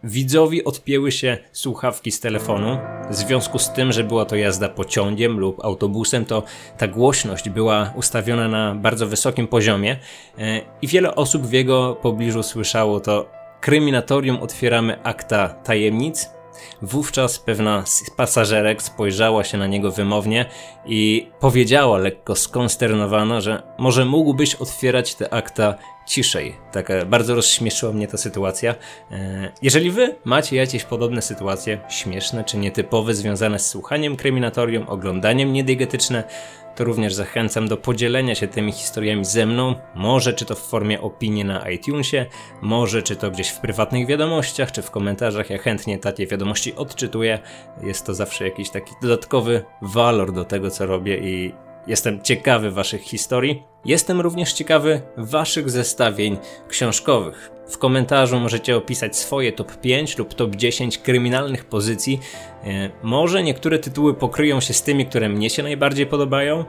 widzowi 0.04 0.64
odpięły 0.64 1.12
się 1.12 1.38
słuchawki 1.52 2.10
z 2.10 2.20
telefonu. 2.20 2.78
W 3.10 3.14
związku 3.14 3.58
z 3.58 3.72
tym, 3.72 3.92
że 3.92 4.04
była 4.04 4.24
to 4.24 4.36
jazda 4.36 4.68
pociągiem 4.68 5.38
lub 5.40 5.64
autobusem, 5.64 6.24
to 6.24 6.42
ta 6.78 6.88
głośność 6.88 7.48
była 7.48 7.92
ustawiona 7.96 8.48
na 8.48 8.74
bardzo 8.74 9.06
wysokim 9.06 9.48
poziomie 9.48 9.96
yy, 10.38 10.44
i 10.82 10.86
wiele 10.86 11.14
osób 11.14 11.46
w 11.46 11.52
jego 11.52 11.94
pobliżu 11.94 12.42
słyszało 12.42 13.00
to 13.00 13.30
kryminatorium, 13.60 14.42
otwieramy 14.42 15.02
akta 15.02 15.48
tajemnic 15.48 16.30
Wówczas 16.82 17.38
pewna 17.38 17.86
z 17.86 18.10
pasażerek 18.16 18.82
spojrzała 18.82 19.44
się 19.44 19.58
na 19.58 19.66
niego 19.66 19.92
wymownie 19.92 20.46
i 20.86 21.28
powiedziała 21.40 21.98
lekko 21.98 22.36
skonsternowana, 22.36 23.40
że 23.40 23.62
może 23.78 24.04
mógłbyś 24.04 24.54
otwierać 24.54 25.14
te 25.14 25.34
akta 25.34 25.74
ciszej. 26.10 26.54
Tak 26.72 26.92
bardzo 27.06 27.34
rozśmieszyła 27.34 27.92
mnie 27.92 28.08
ta 28.08 28.18
sytuacja. 28.18 28.74
E, 29.10 29.52
jeżeli 29.62 29.90
wy 29.90 30.14
macie 30.24 30.56
jakieś 30.56 30.84
podobne 30.84 31.22
sytuacje, 31.22 31.80
śmieszne 31.88 32.44
czy 32.44 32.58
nietypowe, 32.58 33.14
związane 33.14 33.58
z 33.58 33.66
słuchaniem 33.66 34.16
kryminatorium, 34.16 34.88
oglądaniem 34.88 35.52
niediegetyczne, 35.52 36.24
to 36.76 36.84
również 36.84 37.14
zachęcam 37.14 37.68
do 37.68 37.76
podzielenia 37.76 38.34
się 38.34 38.48
tymi 38.48 38.72
historiami 38.72 39.24
ze 39.24 39.46
mną, 39.46 39.74
może 39.94 40.32
czy 40.32 40.44
to 40.44 40.54
w 40.54 40.60
formie 40.60 41.00
opinii 41.00 41.44
na 41.44 41.70
iTunesie, 41.70 42.26
może 42.62 43.02
czy 43.02 43.16
to 43.16 43.30
gdzieś 43.30 43.48
w 43.48 43.60
prywatnych 43.60 44.06
wiadomościach, 44.06 44.72
czy 44.72 44.82
w 44.82 44.90
komentarzach. 44.90 45.50
Ja 45.50 45.58
chętnie 45.58 45.98
takie 45.98 46.26
wiadomości 46.26 46.76
odczytuję. 46.76 47.38
Jest 47.82 48.06
to 48.06 48.14
zawsze 48.14 48.44
jakiś 48.44 48.70
taki 48.70 48.94
dodatkowy 49.02 49.64
walor 49.82 50.32
do 50.32 50.44
tego, 50.44 50.70
co 50.70 50.86
robię 50.86 51.18
i 51.18 51.54
Jestem 51.86 52.22
ciekawy 52.22 52.70
Waszych 52.70 53.02
historii. 53.02 53.62
Jestem 53.84 54.20
również 54.20 54.52
ciekawy 54.52 55.02
Waszych 55.16 55.70
zestawień 55.70 56.36
książkowych. 56.68 57.50
W 57.68 57.78
komentarzu 57.78 58.40
możecie 58.40 58.76
opisać 58.76 59.16
swoje 59.16 59.52
top 59.52 59.80
5 59.80 60.18
lub 60.18 60.34
top 60.34 60.56
10 60.56 60.98
kryminalnych 60.98 61.64
pozycji. 61.64 62.20
E, 62.64 62.90
może 63.02 63.42
niektóre 63.42 63.78
tytuły 63.78 64.14
pokryją 64.14 64.60
się 64.60 64.74
z 64.74 64.82
tymi, 64.82 65.06
które 65.06 65.28
mnie 65.28 65.50
się 65.50 65.62
najbardziej 65.62 66.06
podobają. 66.06 66.64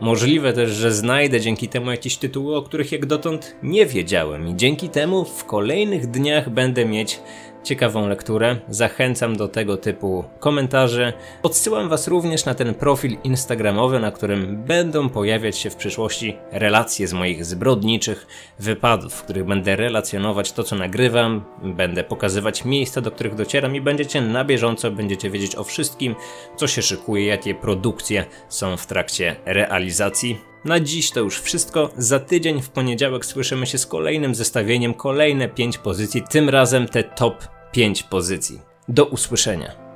Możliwe 0.00 0.52
też, 0.52 0.70
że 0.70 0.92
znajdę 0.92 1.40
dzięki 1.40 1.68
temu 1.68 1.90
jakieś 1.90 2.16
tytuły, 2.16 2.56
o 2.56 2.62
których 2.62 2.92
jak 2.92 3.06
dotąd 3.06 3.56
nie 3.62 3.86
wiedziałem, 3.86 4.48
i 4.48 4.56
dzięki 4.56 4.88
temu 4.88 5.24
w 5.24 5.44
kolejnych 5.44 6.06
dniach 6.06 6.50
będę 6.50 6.84
mieć 6.84 7.20
ciekawą 7.64 8.08
lekturę. 8.08 8.56
Zachęcam 8.68 9.36
do 9.36 9.48
tego 9.48 9.76
typu 9.76 10.24
komentarzy. 10.38 11.12
Odsyłam 11.42 11.88
Was 11.88 12.08
również 12.08 12.44
na 12.44 12.54
ten 12.54 12.74
profil 12.74 13.16
Instagramowy, 13.24 14.00
na 14.00 14.10
którym 14.10 14.62
będą 14.62 15.08
pojawiać 15.08 15.58
się 15.58 15.70
w 15.70 15.76
przyszłości 15.76 16.36
relacje 16.52 17.08
z 17.08 17.12
moich 17.12 17.44
zbrodniczych 17.44 18.26
wypadów, 18.58 19.14
w 19.14 19.22
których 19.22 19.44
będę 19.44 19.76
relacjonować 19.76 20.52
to, 20.52 20.64
co 20.64 20.76
nagrywam, 20.76 21.44
będę 21.62 22.04
pokazywać 22.04 22.64
miejsca, 22.64 23.00
do 23.00 23.10
których 23.10 23.34
docieram 23.34 23.76
i 23.76 23.80
będziecie 23.80 24.20
na 24.20 24.44
bieżąco, 24.44 24.90
będziecie 24.90 25.30
wiedzieć 25.30 25.56
o 25.56 25.64
wszystkim, 25.64 26.14
co 26.56 26.66
się 26.66 26.82
szykuje, 26.82 27.26
jakie 27.26 27.54
produkcje 27.54 28.24
są 28.48 28.76
w 28.76 28.86
trakcie 28.86 29.36
realizacji. 29.46 30.47
Na 30.64 30.80
dziś 30.80 31.10
to 31.10 31.20
już 31.20 31.40
wszystko. 31.40 31.90
Za 31.98 32.20
tydzień 32.20 32.62
w 32.62 32.68
poniedziałek 32.68 33.26
słyszymy 33.26 33.66
się 33.66 33.78
z 33.78 33.86
kolejnym 33.86 34.34
zestawieniem, 34.34 34.94
kolejne 34.94 35.48
5 35.48 35.78
pozycji, 35.78 36.22
tym 36.30 36.48
razem 36.48 36.88
te 36.88 37.04
top 37.04 37.48
5 37.72 38.02
pozycji. 38.02 38.60
Do 38.88 39.04
usłyszenia. 39.04 39.87